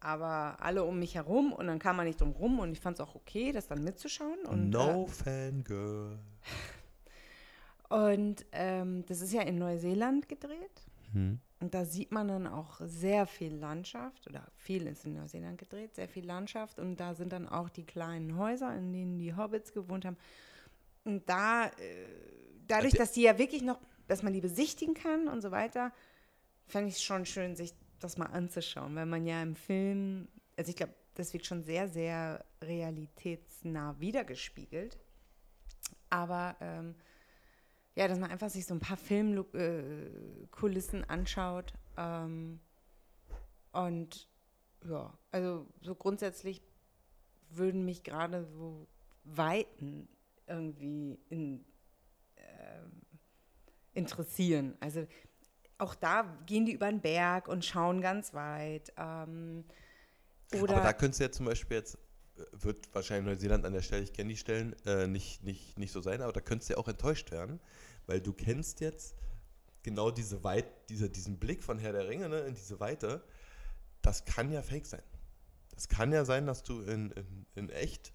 [0.00, 2.98] Aber alle um mich herum und dann kam man nicht drum rum und ich fand
[2.98, 4.44] es auch okay, das dann mitzuschauen.
[4.46, 6.18] Und, no Fangirl.
[7.90, 10.82] Äh, und ähm, das ist ja in Neuseeland gedreht.
[11.14, 11.40] Hm.
[11.60, 15.94] Und da sieht man dann auch sehr viel Landschaft, oder viel ist in Neuseeland gedreht,
[15.94, 16.78] sehr viel Landschaft.
[16.78, 20.18] Und da sind dann auch die kleinen Häuser, in denen die Hobbits gewohnt haben.
[21.04, 21.70] Und da, äh,
[22.66, 25.92] dadurch, Also- dass die ja wirklich noch, dass man die besichtigen kann und so weiter,
[26.66, 30.68] fand ich es schon schön, sich das mal anzuschauen, weil man ja im Film, also
[30.68, 34.98] ich glaube, das wird schon sehr, sehr realitätsnah wiedergespiegelt.
[36.10, 36.96] Aber ähm,
[37.96, 41.72] ja, dass man einfach sich so ein paar Filmkulissen anschaut.
[41.96, 42.60] Ähm,
[43.72, 44.28] und
[44.88, 46.62] ja, also so grundsätzlich
[47.50, 48.88] würden mich gerade so
[49.24, 50.08] Weiten
[50.46, 51.64] irgendwie in,
[52.36, 53.02] ähm,
[53.92, 54.76] interessieren.
[54.80, 55.06] Also
[55.78, 58.92] auch da gehen die über den Berg und schauen ganz weit.
[58.96, 59.64] Ähm,
[60.60, 61.98] oder Aber da könntest du ja zum Beispiel jetzt
[62.52, 66.00] wird wahrscheinlich Neuseeland an der Stelle, ich kenne die Stellen, äh, nicht, nicht, nicht so
[66.00, 67.60] sein, aber da könntest du ja auch enttäuscht werden,
[68.06, 69.14] weil du kennst jetzt
[69.82, 73.24] genau diese Weit, diese, diesen Blick von Herr der Ringe ne, in diese Weite,
[74.02, 75.02] das kann ja fake sein.
[75.74, 78.12] Das kann ja sein, dass du in, in, in echt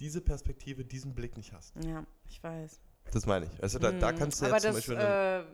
[0.00, 1.74] diese Perspektive, diesen Blick nicht hast.
[1.84, 2.80] Ja, ich weiß.
[3.12, 3.62] Das meine ich.
[3.62, 4.96] Also da, da Mm, kannst du jetzt zum Beispiel.
[4.96, 5.44] äh,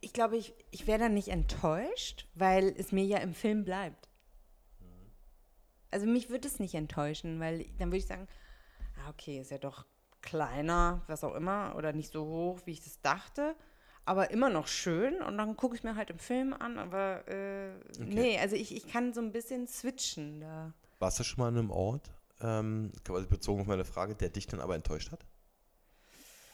[0.00, 4.09] ich glaube, ich, ich wäre dann nicht enttäuscht, weil es mir ja im Film bleibt.
[5.90, 8.28] Also mich würde es nicht enttäuschen, weil dann würde ich sagen,
[8.98, 9.86] ah, okay, ist ja doch
[10.22, 13.54] kleiner, was auch immer, oder nicht so hoch, wie ich das dachte,
[14.04, 17.72] aber immer noch schön und dann gucke ich mir halt im Film an, aber äh,
[17.98, 20.72] nee, also ich, ich kann so ein bisschen switchen da.
[20.98, 22.10] warst du schon mal an einem Ort,
[22.40, 25.24] ähm, quasi bezogen auf meine Frage, der dich dann aber enttäuscht hat?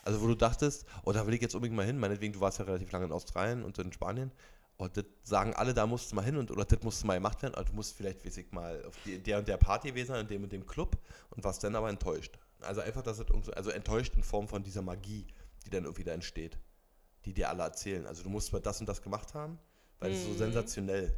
[0.03, 2.59] Also wo du dachtest, oh, da will ich jetzt unbedingt mal hin, meinetwegen, du warst
[2.59, 4.31] ja relativ lange in Australien und in Spanien,
[4.79, 7.15] oh, das sagen alle, da musst du mal hin und oder das musst du mal
[7.15, 9.89] gemacht werden, oder du musst vielleicht, weiß ich mal, auf die, der und der Party
[9.89, 10.99] gewesen sein, in dem und dem Club
[11.31, 12.39] und warst dann aber enttäuscht.
[12.61, 15.27] Also einfach, dass es also enttäuscht in Form von dieser Magie,
[15.65, 16.59] die dann irgendwie da entsteht,
[17.25, 18.07] die dir alle erzählen.
[18.07, 19.59] Also du musst mal das und das gemacht haben,
[19.99, 21.13] weil es ist so sensationell.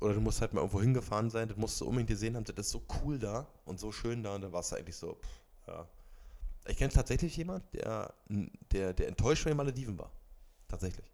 [0.00, 2.66] Oder du musst halt mal irgendwo hingefahren sein, das musst du unbedingt gesehen haben, das
[2.66, 5.68] ist so cool da und so schön da und dann warst du eigentlich so, pff,
[5.68, 5.88] ja.
[6.66, 8.14] Ich kenne tatsächlich jemand, der,
[8.72, 10.10] der, der enttäuscht von den Malediven war.
[10.66, 11.13] Tatsächlich.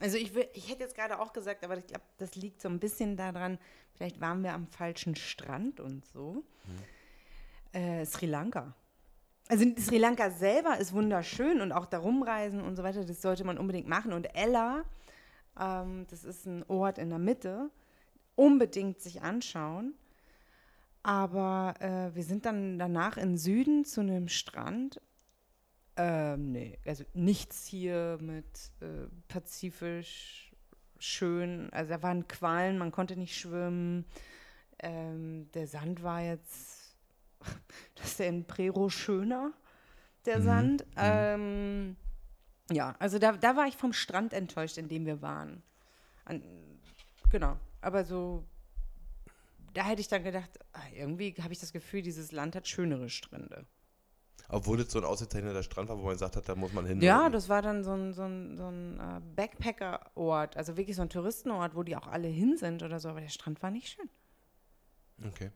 [0.00, 2.68] Also ich, will, ich hätte jetzt gerade auch gesagt, aber ich glaube, das liegt so
[2.68, 3.58] ein bisschen daran,
[3.94, 6.42] vielleicht waren wir am falschen Strand und so.
[7.72, 8.74] Äh, Sri Lanka.
[9.48, 13.44] Also Sri Lanka selber ist wunderschön und auch da rumreisen und so weiter, das sollte
[13.44, 14.12] man unbedingt machen.
[14.12, 14.84] Und Ella,
[15.60, 17.70] ähm, das ist ein Ort in der Mitte,
[18.34, 19.94] unbedingt sich anschauen.
[21.02, 25.00] Aber äh, wir sind dann danach in Süden zu einem Strand
[25.96, 28.44] ähm, nee, also nichts hier mit
[28.80, 30.52] äh, pazifisch
[30.98, 31.70] schön.
[31.72, 34.04] Also da waren Qualen, man konnte nicht schwimmen.
[34.78, 36.96] Ähm, der Sand war jetzt,
[37.94, 39.52] das ist ja in Prero schöner,
[40.26, 40.84] der Sand.
[40.96, 41.96] Ähm,
[42.70, 45.62] ja, also da, da war ich vom Strand enttäuscht, in dem wir waren.
[46.24, 46.42] An,
[47.30, 48.44] genau, aber so,
[49.72, 53.08] da hätte ich dann gedacht, ah, irgendwie habe ich das Gefühl, dieses Land hat schönere
[53.08, 53.66] Strände.
[54.48, 57.00] Obwohl es so ein ausgezeichneter Strand war, wo man gesagt hat, da muss man hin.
[57.00, 57.32] Ja, irgendwie.
[57.32, 61.08] das war dann so ein, so ein, so ein äh, Backpacker-Ort, also wirklich so ein
[61.08, 64.08] Touristenort, wo die auch alle hin sind oder so, aber der Strand war nicht schön.
[65.26, 65.50] Okay.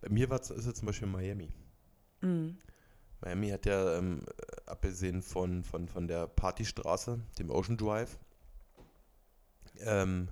[0.00, 1.52] Bei mir war es ist es zum Beispiel Miami.
[2.20, 2.58] Mhm.
[3.20, 4.22] Miami hat ja, ähm,
[4.66, 8.18] abgesehen von, von, von der Partystraße, dem Ocean Drive,
[9.80, 10.28] ähm,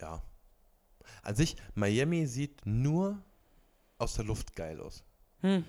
[0.00, 0.22] ja.
[1.22, 3.22] An sich, Miami sieht nur
[3.98, 5.04] aus der Luft geil aus.
[5.44, 5.62] Hm.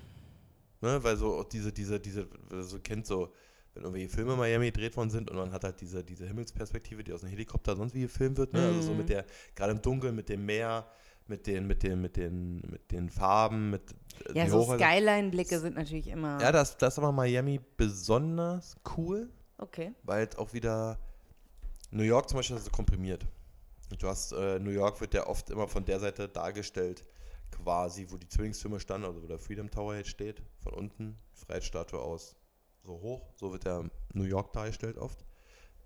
[0.82, 2.28] Ne, weil so auch diese, diese, diese,
[2.62, 3.34] so kennt so,
[3.74, 7.04] wenn irgendwelche Filme in Miami gedreht worden sind und man hat halt diese, diese Himmelsperspektive,
[7.04, 8.66] die aus einem Helikopter sonst wie gefilmt wird, ne?
[8.68, 10.88] Also so mit der, gerade im Dunkeln, mit dem Meer,
[11.28, 13.82] mit den, mit den, mit den, mit den Farben, mit
[14.30, 14.64] äh, Ja, so.
[14.64, 16.40] Skyline-Blicke sind natürlich immer.
[16.40, 19.92] Ja, das, das ist aber Miami besonders cool, okay.
[20.04, 21.00] weil es auch wieder
[21.92, 23.26] New York zum Beispiel ist so komprimiert.
[23.92, 27.04] Und du hast, äh, New York wird ja oft immer von der Seite dargestellt,
[27.52, 32.00] quasi, wo die Zwillingstürme standen, also wo der Freedom Tower jetzt steht, von unten, Freiheitsstatue
[32.00, 32.36] aus,
[32.84, 35.26] so hoch, so wird der New York dargestellt oft.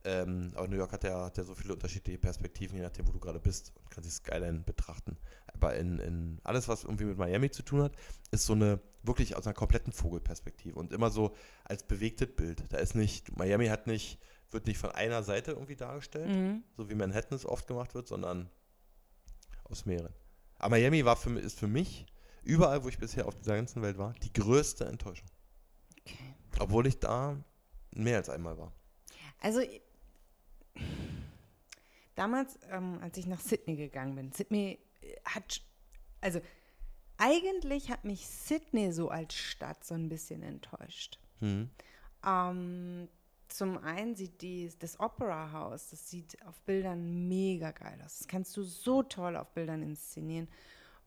[0.05, 3.11] Ähm, aber New York hat ja, hat ja so viele unterschiedliche Perspektiven, je nachdem, wo
[3.11, 5.17] du gerade bist und kannst die Skyline betrachten.
[5.53, 7.93] Aber in, in alles, was irgendwie mit Miami zu tun hat,
[8.31, 11.35] ist so eine wirklich aus einer kompletten Vogelperspektive und immer so
[11.65, 12.63] als bewegtes Bild.
[12.69, 14.19] Da ist nicht, Miami hat nicht,
[14.51, 16.63] wird nicht von einer Seite irgendwie dargestellt, Mhm.
[16.77, 18.49] so wie Manhattan es oft gemacht wird, sondern
[19.65, 20.13] aus mehreren.
[20.59, 22.05] Aber Miami war für, ist für mich,
[22.43, 25.27] überall, wo ich bisher auf dieser ganzen Welt war, die größte Enttäuschung.
[26.01, 26.35] okay.
[26.59, 27.37] Obwohl ich da
[27.91, 28.73] mehr als einmal war.
[29.41, 29.61] Also
[32.15, 35.61] damals, ähm, als ich nach Sydney gegangen bin, Sydney äh, hat,
[36.21, 36.41] also
[37.17, 41.19] eigentlich hat mich Sydney so als Stadt so ein bisschen enttäuscht.
[41.39, 41.69] Mhm.
[42.25, 43.07] Ähm,
[43.49, 48.19] zum einen sieht die, das Opera House, das sieht auf Bildern mega geil aus.
[48.19, 50.47] Das kannst du so toll auf Bildern inszenieren.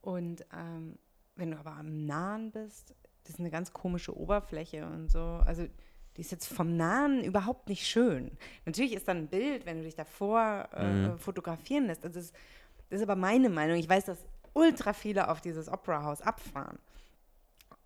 [0.00, 0.98] Und ähm,
[1.36, 5.20] wenn du aber am Nahen bist, das ist eine ganz komische Oberfläche und so.
[5.20, 5.66] Also
[6.16, 8.32] die ist jetzt vom Nahen überhaupt nicht schön.
[8.66, 12.04] Natürlich ist dann ein Bild, wenn du dich davor äh, fotografieren lässt.
[12.04, 12.32] Also das,
[12.90, 13.76] das ist aber meine Meinung.
[13.76, 14.18] Ich weiß, dass
[14.52, 16.78] ultra viele auf dieses Opera House abfahren.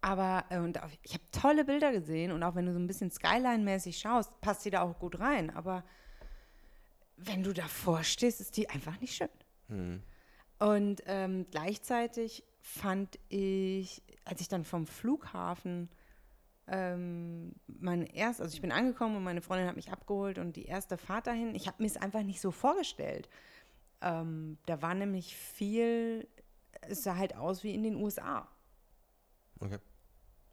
[0.07, 3.11] Aber äh, und ich habe tolle Bilder gesehen und auch wenn du so ein bisschen
[3.11, 5.51] Skyline-mäßig schaust, passt die da auch gut rein.
[5.51, 5.83] Aber
[7.17, 9.29] wenn du davor stehst, ist die einfach nicht schön.
[9.67, 10.03] Mhm.
[10.61, 15.89] Und ähm, gleichzeitig fand ich, als ich dann vom Flughafen
[16.69, 20.67] ähm, meine erste, also ich bin angekommen und meine Freundin hat mich abgeholt und die
[20.67, 23.29] erste Fahrt dahin, ich habe mir es einfach nicht so vorgestellt.
[24.01, 26.29] Ähm, da war nämlich viel,
[26.83, 28.47] es sah halt aus wie in den USA.
[29.59, 29.79] Okay.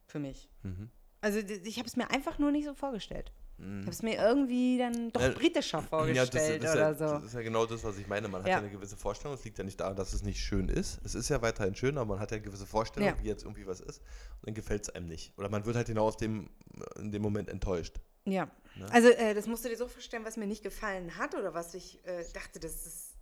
[0.07, 0.49] Für mich.
[0.63, 0.89] Mhm.
[1.21, 3.31] Also ich habe es mir einfach nur nicht so vorgestellt.
[3.59, 6.81] Ich habe es mir irgendwie dann doch Äh, britischer Ja, das, vorgestellt das, ist oder
[6.89, 7.05] ja, so.
[7.05, 8.27] das ist ja genau das, was ich meine.
[8.27, 8.55] Man hat Ja.
[8.55, 9.35] ja eine gewisse Vorstellung.
[9.37, 10.99] Es liegt ja nicht daran, dass es nicht schön ist.
[11.05, 13.15] Es ist ja weiterhin schön, aber man hat ja eine gewisse Vorstellung, Ja.
[13.21, 13.99] wie jetzt irgendwie was ist.
[13.99, 15.37] Und dann gefällt es einem nicht.
[15.37, 16.49] Oder man wird halt genau aus dem,
[16.97, 17.99] in dem Moment enttäuscht.
[18.25, 18.91] Ja, Ne?
[18.91, 21.75] also äh, das musst du dir so vorstellen, was mir nicht gefallen hat oder was
[21.75, 23.13] ich äh, dachte, dass es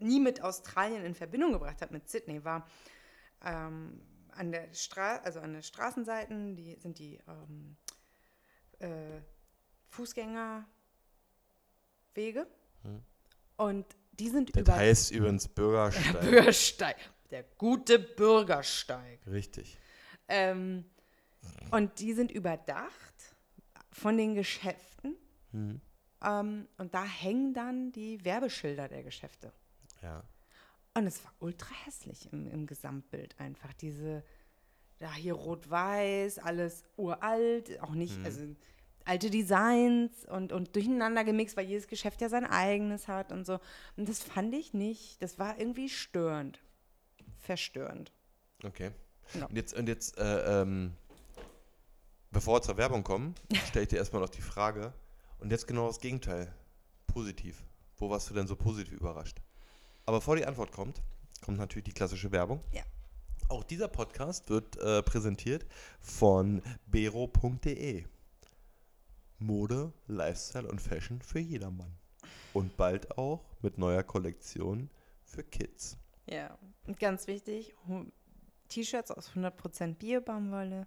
[0.00, 2.66] nie mit Australien in Verbindung gebracht hat, mit Sydney, war
[3.44, 4.00] ähm,
[4.36, 7.76] an der Stra also an den Straßenseiten, die sind die ähm,
[8.78, 9.20] äh,
[9.88, 10.66] Fußgängerwege
[13.56, 16.20] und die sind Das über heißt übrigens Bürgersteig.
[16.20, 16.96] Bürgersteig,
[17.30, 19.20] der gute Bürgersteig.
[19.26, 19.78] Richtig.
[20.28, 20.84] Ähm,
[21.70, 23.36] und die sind überdacht
[23.90, 25.16] von den Geschäften.
[25.52, 25.80] Mhm.
[26.24, 29.52] Ähm, und da hängen dann die Werbeschilder der Geschäfte.
[30.02, 30.22] Ja.
[30.94, 33.72] Und es war ultra hässlich im, im Gesamtbild einfach.
[33.74, 34.22] Diese,
[35.00, 38.24] ja, hier rot-weiß, alles uralt, auch nicht, Mhm.
[38.24, 38.40] also
[39.04, 43.58] alte Designs und, und durcheinander gemixt, weil jedes Geschäft ja sein eigenes hat und so.
[43.96, 46.60] Und das fand ich nicht, das war irgendwie störend.
[47.38, 48.12] Verstörend.
[48.62, 48.92] Okay.
[49.34, 49.46] Ja.
[49.46, 50.92] Und jetzt, und jetzt äh, ähm,
[52.30, 53.34] bevor wir zur Werbung kommen,
[53.66, 54.92] stelle ich dir erstmal noch die Frage.
[55.38, 56.54] Und jetzt genau das Gegenteil.
[57.08, 57.64] Positiv.
[57.96, 59.40] Wo warst du denn so positiv überrascht?
[60.06, 61.02] Aber bevor die Antwort kommt,
[61.44, 62.62] kommt natürlich die klassische Werbung.
[62.72, 62.82] Ja.
[63.48, 65.66] Auch dieser Podcast wird äh, präsentiert
[66.00, 68.04] von bero.de.
[69.38, 71.92] Mode, Lifestyle und Fashion für jedermann.
[72.54, 74.88] Und bald auch mit neuer Kollektion
[75.24, 75.96] für Kids.
[76.26, 77.74] Ja, und ganz wichtig,
[78.68, 80.86] T-Shirts aus 100% Biobaumwolle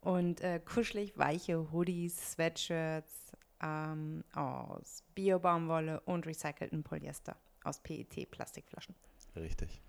[0.00, 8.94] und äh, kuschelig weiche Hoodies, Sweatshirts ähm, aus Biobaumwolle und recycelten Polyester aus PET-Plastikflaschen.
[9.36, 9.80] Richtig.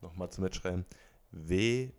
[0.00, 0.84] Nochmal zum Mitschreiben.
[1.30, 1.92] www.bero.de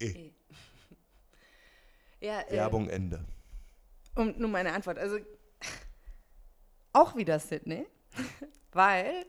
[2.20, 3.24] Ja, äh, Werbung Ende.
[4.14, 4.98] Und nun meine Antwort.
[4.98, 5.18] Also
[6.94, 7.86] auch wieder Sydney,
[8.72, 9.26] weil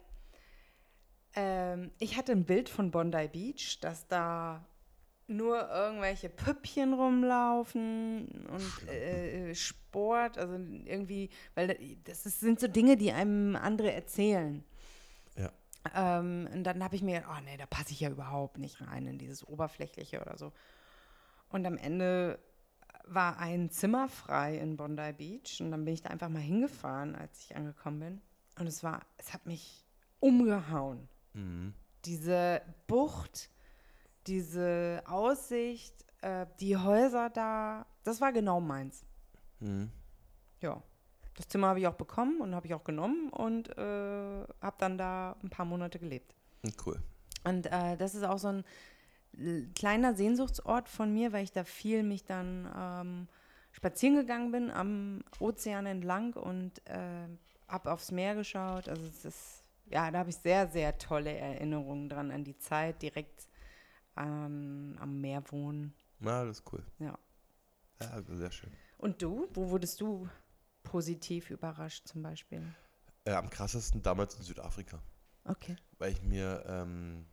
[1.36, 4.66] ähm, ich hatte ein Bild von Bondi Beach, dass da
[5.28, 12.96] nur irgendwelche Püppchen rumlaufen und äh, Sport, also irgendwie, weil das ist, sind so Dinge,
[12.96, 14.64] die einem andere erzählen.
[15.36, 15.52] Ja.
[15.96, 18.82] Ähm, und dann habe ich mir gedacht, oh nee, da passe ich ja überhaupt nicht
[18.82, 20.52] rein in dieses Oberflächliche oder so.
[21.50, 22.40] Und am Ende
[23.08, 27.16] war ein Zimmer frei in Bondi Beach und dann bin ich da einfach mal hingefahren,
[27.16, 28.22] als ich angekommen bin.
[28.60, 29.86] Und es war, es hat mich
[30.20, 31.08] umgehauen.
[31.34, 31.74] Mhm.
[32.06, 33.50] Diese Bucht,
[34.28, 39.06] diese Aussicht, äh, die Häuser da, das war genau meins.
[39.60, 39.90] Mhm.
[40.62, 40.82] Ja.
[41.36, 44.98] Das Zimmer habe ich auch bekommen und habe ich auch genommen und äh, habe dann
[44.98, 46.34] da ein paar Monate gelebt.
[46.86, 47.02] Cool.
[47.44, 48.64] Und äh, das ist auch so ein
[49.76, 53.28] kleiner Sehnsuchtsort von mir, weil ich da viel mich dann ähm,
[53.74, 57.28] spazieren gegangen bin am Ozean entlang und äh,
[57.68, 58.88] habe aufs Meer geschaut.
[58.88, 63.02] Also es ist, ja, da habe ich sehr, sehr tolle Erinnerungen dran an die Zeit,
[63.02, 63.50] direkt
[64.18, 65.94] ähm, am Meer wohnen.
[66.20, 66.84] Na, das ist cool.
[67.00, 67.18] Ja.
[68.02, 68.72] Ja, also sehr schön.
[68.98, 69.48] Und du?
[69.54, 70.28] Wo wurdest du
[70.84, 72.64] positiv überrascht zum Beispiel?
[73.26, 75.02] Äh, am krassesten damals in Südafrika.
[75.48, 75.76] Okay.
[76.00, 77.26] weil ich mir ähm,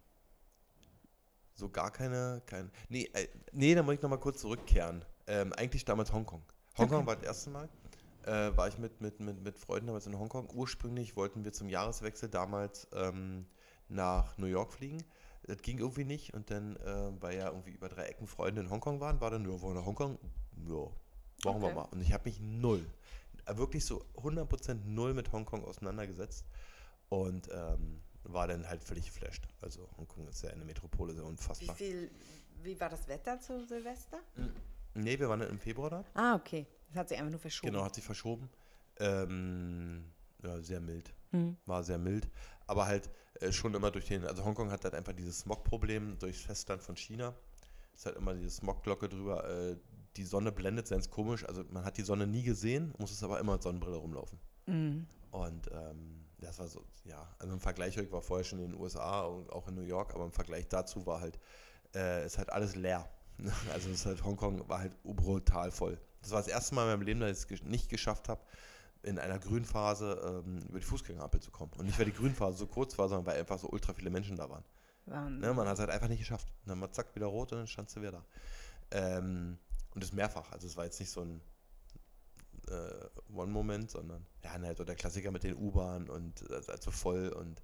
[1.54, 5.04] so gar keine, kein, nee, äh, nee, da muss ich nochmal kurz zurückkehren.
[5.26, 6.42] Ähm, eigentlich damals Hongkong.
[6.76, 7.06] Hongkong Okay.
[7.06, 7.68] war das erste Mal.
[8.24, 10.50] Äh, war ich mit, mit, mit, mit Freunden damals in Hongkong.
[10.50, 13.46] Ursprünglich wollten wir zum Jahreswechsel damals ähm,
[13.88, 15.02] nach New York fliegen.
[15.44, 18.70] Das ging irgendwie nicht und dann, äh, weil ja irgendwie über drei Ecken Freunde in
[18.70, 20.18] Hongkong waren, war dann, ja, wollen wir nach Hongkong?
[20.68, 20.74] Ja,
[21.44, 21.74] machen wir Okay.
[21.74, 21.88] mal.
[21.90, 22.86] Und ich habe mich null,
[23.46, 26.46] äh, wirklich so 100% null mit Hongkong auseinandergesetzt
[27.08, 29.48] und ähm, war dann halt völlig geflasht.
[29.60, 31.74] Also Hongkong ist ja eine Metropole, sehr Wie unfassbar.
[31.74, 32.10] viel,
[32.62, 34.20] wie war das Wetter zu Silvester?
[34.94, 36.04] Nee, wir waren dann im Februar da.
[36.14, 36.66] Ah, okay.
[36.90, 37.72] Das hat sich einfach nur verschoben.
[37.72, 38.48] Genau, hat sich verschoben.
[39.00, 40.04] Ähm,
[40.42, 41.12] ja, sehr mild.
[41.32, 41.56] Mhm.
[41.66, 42.28] War sehr mild.
[42.66, 43.10] Aber halt
[43.40, 46.96] äh, schon immer durch den, also Hongkong hat halt einfach dieses Smog-Problem durchs Festland von
[46.96, 47.34] China.
[47.94, 49.48] Ist halt immer diese Smogglocke drüber.
[49.48, 49.76] Äh,
[50.16, 51.44] die Sonne blendet ganz komisch.
[51.46, 54.38] Also man hat die Sonne nie gesehen, muss es aber immer mit Sonnenbrille rumlaufen.
[54.66, 55.06] Mhm.
[55.30, 58.80] Und ähm, das war so, ja, also im Vergleich, ich war vorher schon in den
[58.80, 61.38] USA und auch in New York, aber im Vergleich dazu war halt,
[61.94, 63.08] äh, ist halt alles leer.
[63.72, 65.98] Also es ist halt, Hongkong war halt brutal voll.
[66.20, 68.42] Das war das erste Mal in meinem Leben, dass ich es nicht geschafft habe,
[69.02, 71.72] in einer Grünphase ähm, über die Fußgängerampel zu kommen.
[71.78, 74.36] Und nicht, weil die Grünphase so kurz war, sondern weil einfach so ultra viele Menschen
[74.36, 74.64] da waren.
[75.40, 76.48] Ne, man hat es halt einfach nicht geschafft.
[76.62, 78.24] Und dann mal zack, wieder rot und dann standst du wieder da.
[78.92, 79.58] Ähm,
[79.94, 80.52] Und das mehrfach.
[80.52, 81.40] Also es war jetzt nicht so ein
[82.68, 87.28] äh, One-Moment, sondern ja, ne, so der Klassiker mit den U-Bahnen und äh, also voll
[87.30, 87.62] und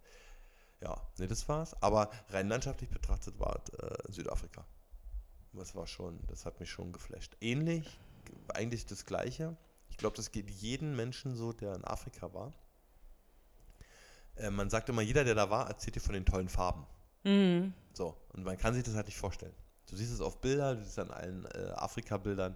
[0.80, 1.80] ja, ne, das war's.
[1.82, 4.64] Aber rein landschaftlich betrachtet war es äh, Südafrika.
[5.52, 7.36] Das war schon, das hat mich schon geflasht.
[7.40, 7.98] Ähnlich,
[8.48, 9.56] eigentlich das Gleiche.
[9.88, 12.52] Ich glaube, das geht jedem Menschen so, der in Afrika war.
[14.36, 16.86] Äh, man sagt immer, jeder, der da war, erzählt dir von den tollen Farben.
[17.24, 17.72] Mhm.
[17.92, 19.54] So, und man kann sich das halt nicht vorstellen.
[19.86, 22.54] Du siehst es auf Bildern, du siehst es an allen äh, Afrika-Bildern,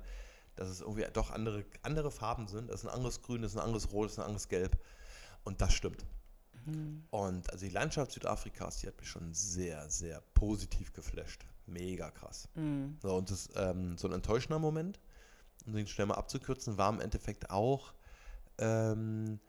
[0.56, 2.70] dass es irgendwie doch andere, andere Farben sind.
[2.70, 4.78] Das ist ein anderes Grün, das ist ein anderes Rot, das ist ein anderes Gelb.
[5.44, 6.04] Und das stimmt.
[6.66, 7.04] Mhm.
[7.10, 11.44] Und also die Landschaft Südafrikas, die hat mich schon sehr, sehr positiv geflasht.
[11.66, 12.48] Mega krass.
[12.54, 12.98] Mhm.
[13.00, 15.00] So, und das, ähm, so ein enttäuschender Moment,
[15.66, 17.92] um den schnell mal abzukürzen, war im Endeffekt auch
[18.58, 19.40] ähm,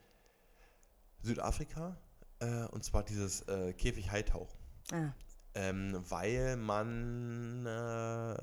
[1.22, 1.98] Südafrika.
[2.40, 4.60] Äh, und zwar dieses äh, Käfig-Heitauchen.
[4.92, 5.14] Ah.
[5.56, 8.36] Ähm, weil man, äh,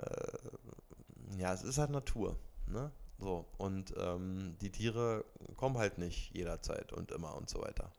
[1.39, 2.93] ja, es ist halt Natur, ne?
[3.19, 5.25] So, und ähm, die Tiere
[5.57, 7.93] kommen halt nicht jederzeit und immer und so weiter.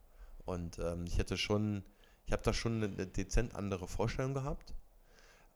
[0.45, 1.83] Und ähm, ich hätte schon,
[2.25, 4.73] ich habe da schon eine dezent andere Vorstellung gehabt.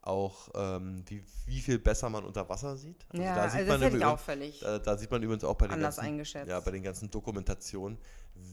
[0.06, 3.06] Auch ähm, wie, wie viel besser man unter Wasser sieht.
[3.12, 5.44] ja, da sieht also das man ich übrigens- auch völlig da, da sieht man übrigens
[5.44, 6.48] auch bei den anders ganzen, eingeschätzt.
[6.48, 7.98] ja, bei den ganzen Dokumentationen,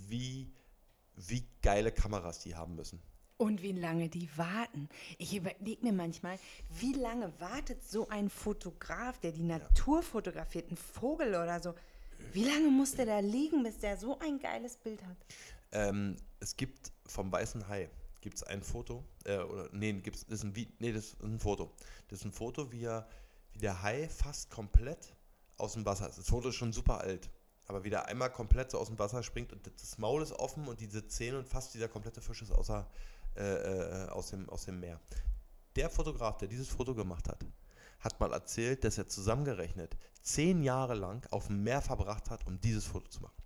[0.08, 0.50] wie,
[1.16, 3.00] wie geile Kameras die haben müssen.
[3.36, 4.88] Und wie lange die warten.
[5.18, 6.38] Ich überlege mir manchmal,
[6.78, 11.74] wie lange wartet so ein Fotograf, der die Natur fotografiert, ein Vogel oder so.
[12.32, 15.16] Wie lange muss der da liegen, bis der so ein geiles Bild hat?
[15.72, 17.90] Ähm, es gibt vom weißen Hai
[18.22, 21.38] gibt es ein Foto, äh, oder nee, gibt's, das ist ein, nee, das ist ein
[21.38, 21.70] Foto.
[22.08, 23.06] Das ist ein Foto, wie, er,
[23.52, 25.14] wie der Hai fast komplett
[25.58, 26.18] aus dem Wasser ist.
[26.18, 27.28] Das Foto ist schon super alt,
[27.66, 30.66] aber wie der einmal komplett so aus dem Wasser springt und das Maul ist offen
[30.66, 32.88] und diese Zähne und fast dieser komplette Fisch ist außer,
[33.36, 35.00] äh, äh, aus, dem, aus dem Meer.
[35.76, 37.44] Der Fotograf, der dieses Foto gemacht hat,
[38.00, 42.60] hat mal erzählt, dass er zusammengerechnet zehn Jahre lang auf dem Meer verbracht hat, um
[42.60, 43.42] dieses Foto zu machen.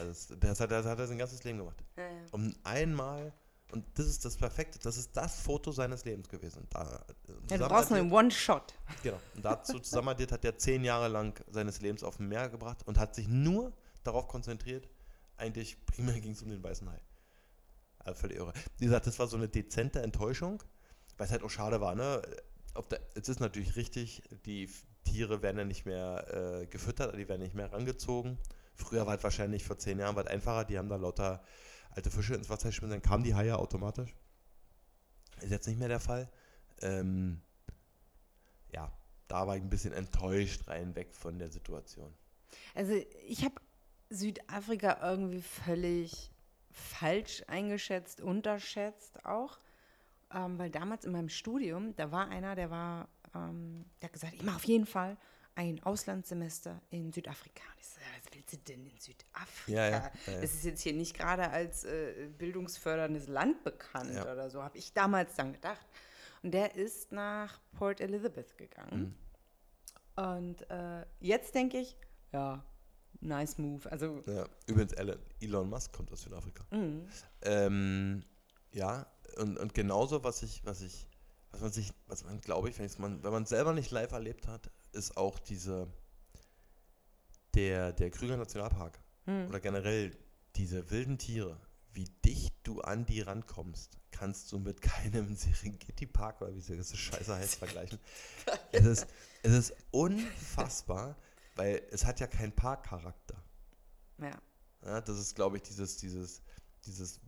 [0.00, 1.82] Also das, hat, das hat er sein ganzes Leben gemacht.
[1.96, 2.22] Ja, ja.
[2.32, 3.32] Um einmal,
[3.72, 6.66] und das ist das Perfekte, das ist das Foto seines Lebens gewesen.
[6.70, 7.04] Da,
[7.50, 8.74] Ja, du brauchst einen One-Shot.
[9.02, 9.20] Genau.
[9.34, 12.98] Und dazu zusammenaddiert hat er zehn Jahre lang seines Lebens auf dem Meer gebracht und
[12.98, 13.72] hat sich nur
[14.04, 14.88] darauf konzentriert,
[15.36, 17.00] eigentlich primär ging es um den weißen Hai.
[17.98, 18.52] Also völlig irre.
[18.78, 20.62] Wie gesagt, das war so eine dezente Enttäuschung,
[21.16, 22.22] weil es halt auch schade war, ne?
[22.90, 24.68] Der, es ist natürlich richtig, die
[25.04, 28.38] Tiere werden ja nicht mehr äh, gefüttert, die werden nicht mehr rangezogen.
[28.74, 31.42] Früher war es wahrscheinlich vor zehn Jahren was einfacher, die haben da lauter
[31.90, 34.14] alte Fische ins Wasser geschmissen, dann kamen die Haie automatisch.
[35.40, 36.30] Ist jetzt nicht mehr der Fall.
[36.80, 37.40] Ähm,
[38.72, 38.90] ja,
[39.28, 42.12] da war ich ein bisschen enttäuscht rein weg von der Situation.
[42.74, 42.94] Also
[43.26, 43.54] ich habe
[44.10, 46.30] Südafrika irgendwie völlig
[46.70, 49.58] falsch eingeschätzt, unterschätzt auch,
[50.34, 54.34] ähm, weil damals in meinem Studium, da war einer, der war, ähm, der hat gesagt,
[54.34, 55.16] ich mache auf jeden Fall
[55.54, 57.62] ein Auslandssemester in Südafrika.
[57.72, 59.72] Und ich so, was willst du denn in Südafrika?
[59.72, 60.40] Ja, ja, ja.
[60.40, 64.92] Das ist jetzt hier nicht gerade als äh, bildungsförderndes Land bekannt oder so, habe ich
[64.92, 65.86] damals dann gedacht.
[66.42, 69.14] Und der ist nach Port Elizabeth gegangen.
[70.16, 70.24] Mhm.
[70.24, 71.96] Und äh, jetzt denke ich,
[72.32, 72.64] ja,
[73.20, 73.90] nice move.
[73.90, 74.22] Also,
[74.66, 74.92] übrigens,
[75.40, 76.64] Elon, Musk kommt aus Südafrika.
[76.70, 77.06] mh,
[77.42, 78.24] Ähm,
[78.72, 81.06] ja, und, und genauso, was ich, was ich,
[81.50, 84.12] was man sich, was man, glaube ich, wenn, man, wenn man es selber nicht live
[84.12, 85.88] erlebt hat, ist auch diese,
[87.54, 89.46] der, der Krüger Nationalpark Hm.
[89.48, 90.16] oder generell
[90.56, 91.60] diese wilden Tiere,
[91.92, 97.34] wie dicht du an die rankommst, kannst du mit keinem Serengeti-Park oder wie das Scheiße
[97.34, 97.98] heißt vergleichen.
[98.72, 99.06] es, ist,
[99.42, 101.16] es ist unfassbar,
[101.54, 103.42] weil es hat ja keinen Parkcharakter.
[104.18, 104.38] ja.
[104.84, 106.42] Ja, das ist, glaube ich, dieses, dieses,
[106.84, 107.20] dieses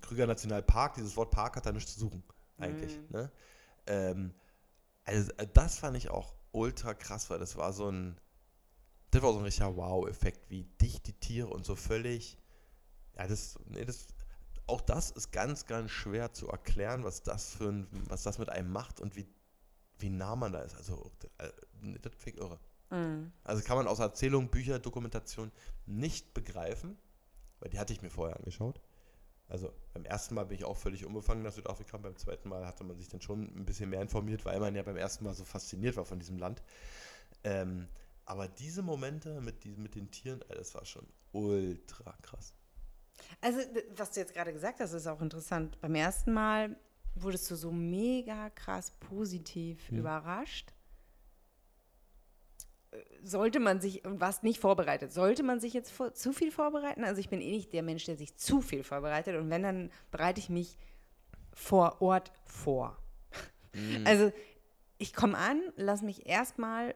[0.00, 2.22] Krüger Nationalpark, dieses Wort Park hat da nichts zu suchen,
[2.56, 2.96] eigentlich.
[2.96, 3.06] Mhm.
[3.10, 3.32] Ne?
[3.86, 4.34] Ähm,
[5.04, 8.20] also, äh, das fand ich auch ultra krass, weil das war so ein,
[9.10, 12.38] das war so ein richtiger Wow-Effekt, wie dicht die Tiere und so völlig,
[13.16, 14.08] ja, das, nee, das,
[14.66, 18.50] auch das ist ganz, ganz schwer zu erklären, was das für ein, was das mit
[18.50, 19.26] einem macht und wie,
[19.98, 20.76] wie nah man da ist.
[20.76, 21.50] Also, äh,
[22.02, 22.60] das ich irre.
[22.90, 23.32] Mhm.
[23.44, 25.52] Also kann man aus Erzählung, Bücher, Dokumentation
[25.86, 26.98] nicht begreifen,
[27.60, 28.80] weil die hatte ich mir vorher angeschaut.
[29.48, 32.84] Also beim ersten Mal bin ich auch völlig unbefangen nach Südafrika, beim zweiten Mal hatte
[32.84, 35.44] man sich dann schon ein bisschen mehr informiert, weil man ja beim ersten Mal so
[35.44, 36.62] fasziniert war von diesem Land.
[37.44, 37.88] Ähm,
[38.26, 42.52] aber diese Momente mit, diesen, mit den Tieren, das war schon ultra krass.
[43.40, 43.60] Also,
[43.96, 45.80] was du jetzt gerade gesagt hast, ist auch interessant.
[45.80, 46.76] Beim ersten Mal
[47.14, 49.98] wurdest du so mega krass positiv Mhm.
[50.00, 50.74] überrascht.
[53.22, 57.04] Sollte man sich, warst nicht vorbereitet, sollte man sich jetzt vor, zu viel vorbereiten?
[57.04, 59.36] Also ich bin eh nicht der Mensch, der sich zu viel vorbereitet.
[59.36, 60.76] Und wenn, dann bereite ich mich
[61.52, 62.96] vor Ort vor.
[63.74, 64.06] Mhm.
[64.06, 64.32] Also
[64.98, 66.94] ich komme an, lass mich erstmal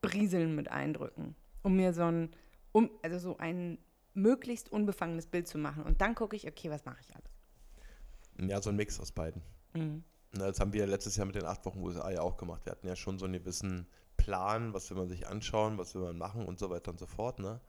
[0.00, 2.30] brieseln mit Eindrücken, um mir so ein,
[2.72, 3.78] um, also so ein
[4.12, 5.82] möglichst unbefangenes Bild zu machen.
[5.82, 8.50] Und dann gucke ich, okay, was mache ich alles?
[8.50, 9.42] Ja, so ein Mix aus beiden.
[9.74, 10.04] Mhm.
[10.32, 12.64] Das haben wir letztes Jahr mit den acht Wochen USA ja auch gemacht.
[12.64, 13.86] Wir hatten ja schon so einen gewissen
[14.16, 17.06] Plan, was will man sich anschauen, was will man machen und so weiter und so
[17.06, 17.60] fort, ne?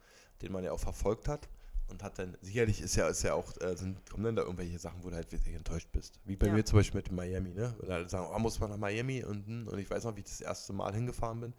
[0.41, 1.49] Den man ja auch verfolgt hat.
[1.87, 4.79] Und hat dann, sicherlich ist ja, ist ja auch, äh, sind, kommen dann da irgendwelche
[4.79, 6.19] Sachen, wo du halt wirklich enttäuscht bist.
[6.25, 6.53] Wie bei Ja.
[6.53, 7.75] mir zum Beispiel mit Miami, ne?
[7.79, 10.21] Weil alle sagen, oh, muss man nach Miami und, hm, und ich weiß noch, wie
[10.21, 11.53] ich das erste Mal hingefahren bin.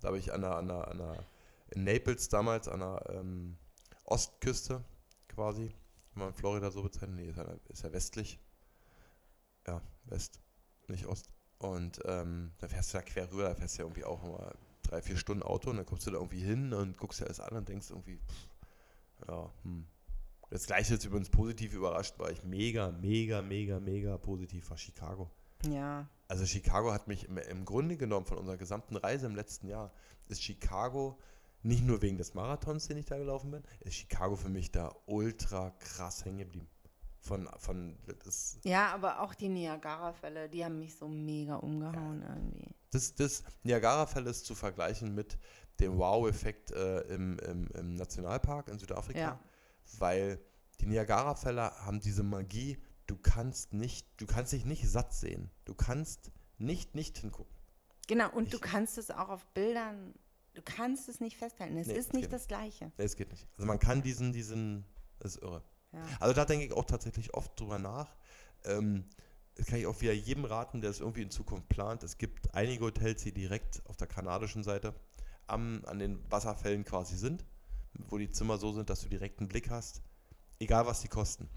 [0.00, 1.24] Da habe ich an der, an der, an der,
[1.70, 3.56] in Naples damals, an der ähm,
[4.04, 4.84] Ostküste
[5.28, 5.74] quasi,
[6.14, 8.38] wenn man Florida so bezeichnet, nee, ist ja, ist ja westlich.
[9.66, 10.40] Ja, West,
[10.86, 11.30] nicht Ost.
[11.58, 14.54] Und ähm, dann fährst du da quer rüber, da fährst du ja irgendwie auch mal
[14.82, 17.40] drei, vier Stunden Auto und dann kommst du da irgendwie hin und guckst dir alles
[17.40, 18.48] an und denkst irgendwie, pff,
[19.28, 19.86] ja, hm.
[20.50, 25.30] Das gleiche ist übrigens positiv überrascht, war ich mega, mega, mega, mega positiv war Chicago.
[25.68, 29.68] Ja, Also Chicago hat mich im, im Grunde genommen von unserer gesamten Reise im letzten
[29.68, 29.92] Jahr,
[30.26, 31.18] ist Chicago
[31.62, 34.94] nicht nur wegen des Marathons, den ich da gelaufen bin, ist Chicago für mich da
[35.06, 36.68] ultra krass hängen geblieben.
[37.28, 42.74] Von, von das, ja, aber auch die Niagara-Fälle, die haben mich so mega umgehauen irgendwie.
[42.90, 45.38] das, das Niagara-Fell ist zu vergleichen mit
[45.78, 49.38] dem Wow-Effekt äh, im, im, im Nationalpark in Südafrika, Ja.
[49.98, 50.40] weil
[50.80, 55.50] die Niagara-Fälle haben diese Magie, du kannst nicht, du kannst dich nicht satt sehen.
[55.66, 57.54] Du kannst nicht nicht hingucken.
[58.06, 60.14] Genau, und du Ich- kannst es auch auf Bildern,
[60.54, 61.76] du kannst es nicht festhalten.
[61.76, 62.90] Es Nee, ist nicht das Gleiche.
[62.96, 63.46] Nee, es geht nicht.
[63.56, 64.84] Also man kann diesen, diesen,
[65.20, 65.62] das ist irre.
[65.92, 66.00] Ja.
[66.20, 68.14] Also da denke ich auch tatsächlich oft drüber nach.
[68.64, 69.04] Ähm,
[69.54, 72.02] das kann ich auch wieder jedem raten, der es irgendwie in Zukunft plant.
[72.02, 74.94] Es gibt einige Hotels, die direkt auf der kanadischen Seite
[75.46, 77.44] am, an den Wasserfällen quasi sind,
[77.94, 80.02] wo die Zimmer so sind, dass du direkt einen Blick hast,
[80.60, 81.48] egal was die kosten.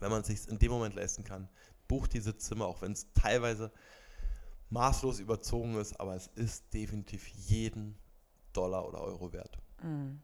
[0.00, 1.48] Wenn man es sich in dem Moment leisten kann,
[1.86, 3.72] bucht diese Zimmer, auch wenn es teilweise
[4.70, 7.96] maßlos überzogen ist, aber es ist definitiv jeden
[8.52, 9.58] Dollar oder Euro wert.
[9.82, 10.20] Mhm.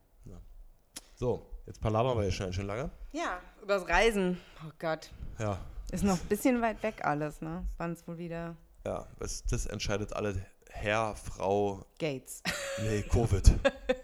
[1.16, 2.90] So, jetzt palavern wir ja schon, schon lange.
[3.12, 4.40] Ja, übers Reisen.
[4.66, 5.10] Oh Gott.
[5.38, 5.58] Ja,
[5.92, 7.64] Ist noch ein bisschen weit weg alles, ne?
[7.78, 8.56] Wann es wohl wieder
[8.86, 12.42] ja, das, das entscheidet alle Herr, Frau, Gates.
[12.82, 13.48] nee, Covid.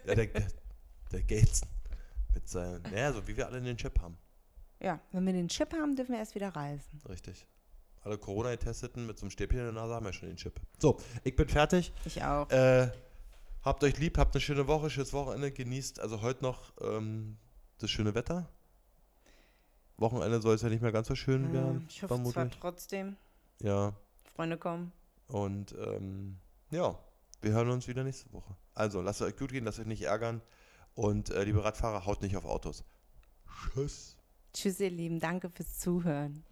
[0.05, 0.47] ja, der, der,
[1.11, 1.61] der Gates
[2.33, 4.17] mit seinen, naja, so wie wir alle den Chip haben.
[4.79, 7.01] Ja, wenn wir den Chip haben, dürfen wir erst wieder reisen.
[7.07, 7.45] Richtig.
[8.03, 10.59] Alle Corona-Getesteten mit so einem Stäbchen in der Nase haben ja schon den Chip.
[10.79, 11.93] So, ich bin fertig.
[12.05, 12.49] Ich auch.
[12.49, 12.89] Äh,
[13.61, 17.37] habt euch lieb, habt eine schöne Woche, schönes Wochenende, genießt also heute noch ähm,
[17.83, 18.47] das schöne Wetter.
[19.97, 22.59] Wochenende soll es ja nicht mehr ganz so schön Ja, werden, ich hoffe zwar vermutlich.
[22.59, 23.15] trotzdem,
[23.61, 23.93] Ja,
[24.35, 24.91] Freunde kommen.
[25.27, 26.37] und ähm,
[26.71, 26.97] ja,
[27.41, 28.55] wir hören uns wieder nächste Woche.
[28.73, 30.41] Also, lasst es euch gut gehen, lasst euch nicht ärgern
[30.95, 32.83] und äh, liebe Radfahrer, haut nicht auf Autos.
[33.73, 34.15] Tschüss.
[34.53, 35.19] Tschüss, ihr Lieben.
[35.19, 36.43] Danke fürs Zuhören.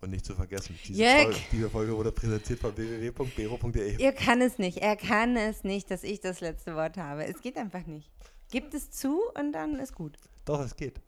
[0.00, 1.04] Und nicht zu vergessen, diese.
[1.04, 4.02] Folge, diese Folge wurde präsentiert von www.bero.de.
[4.02, 4.78] Er kann es nicht.
[4.78, 7.24] Er kann es nicht, dass ich das letzte Wort habe.
[7.24, 8.10] Es geht einfach nicht.
[8.52, 10.18] Gibt es zu und dann ist gut.
[10.44, 11.00] Doch, es geht.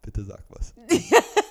[0.00, 0.72] Bitte sag was.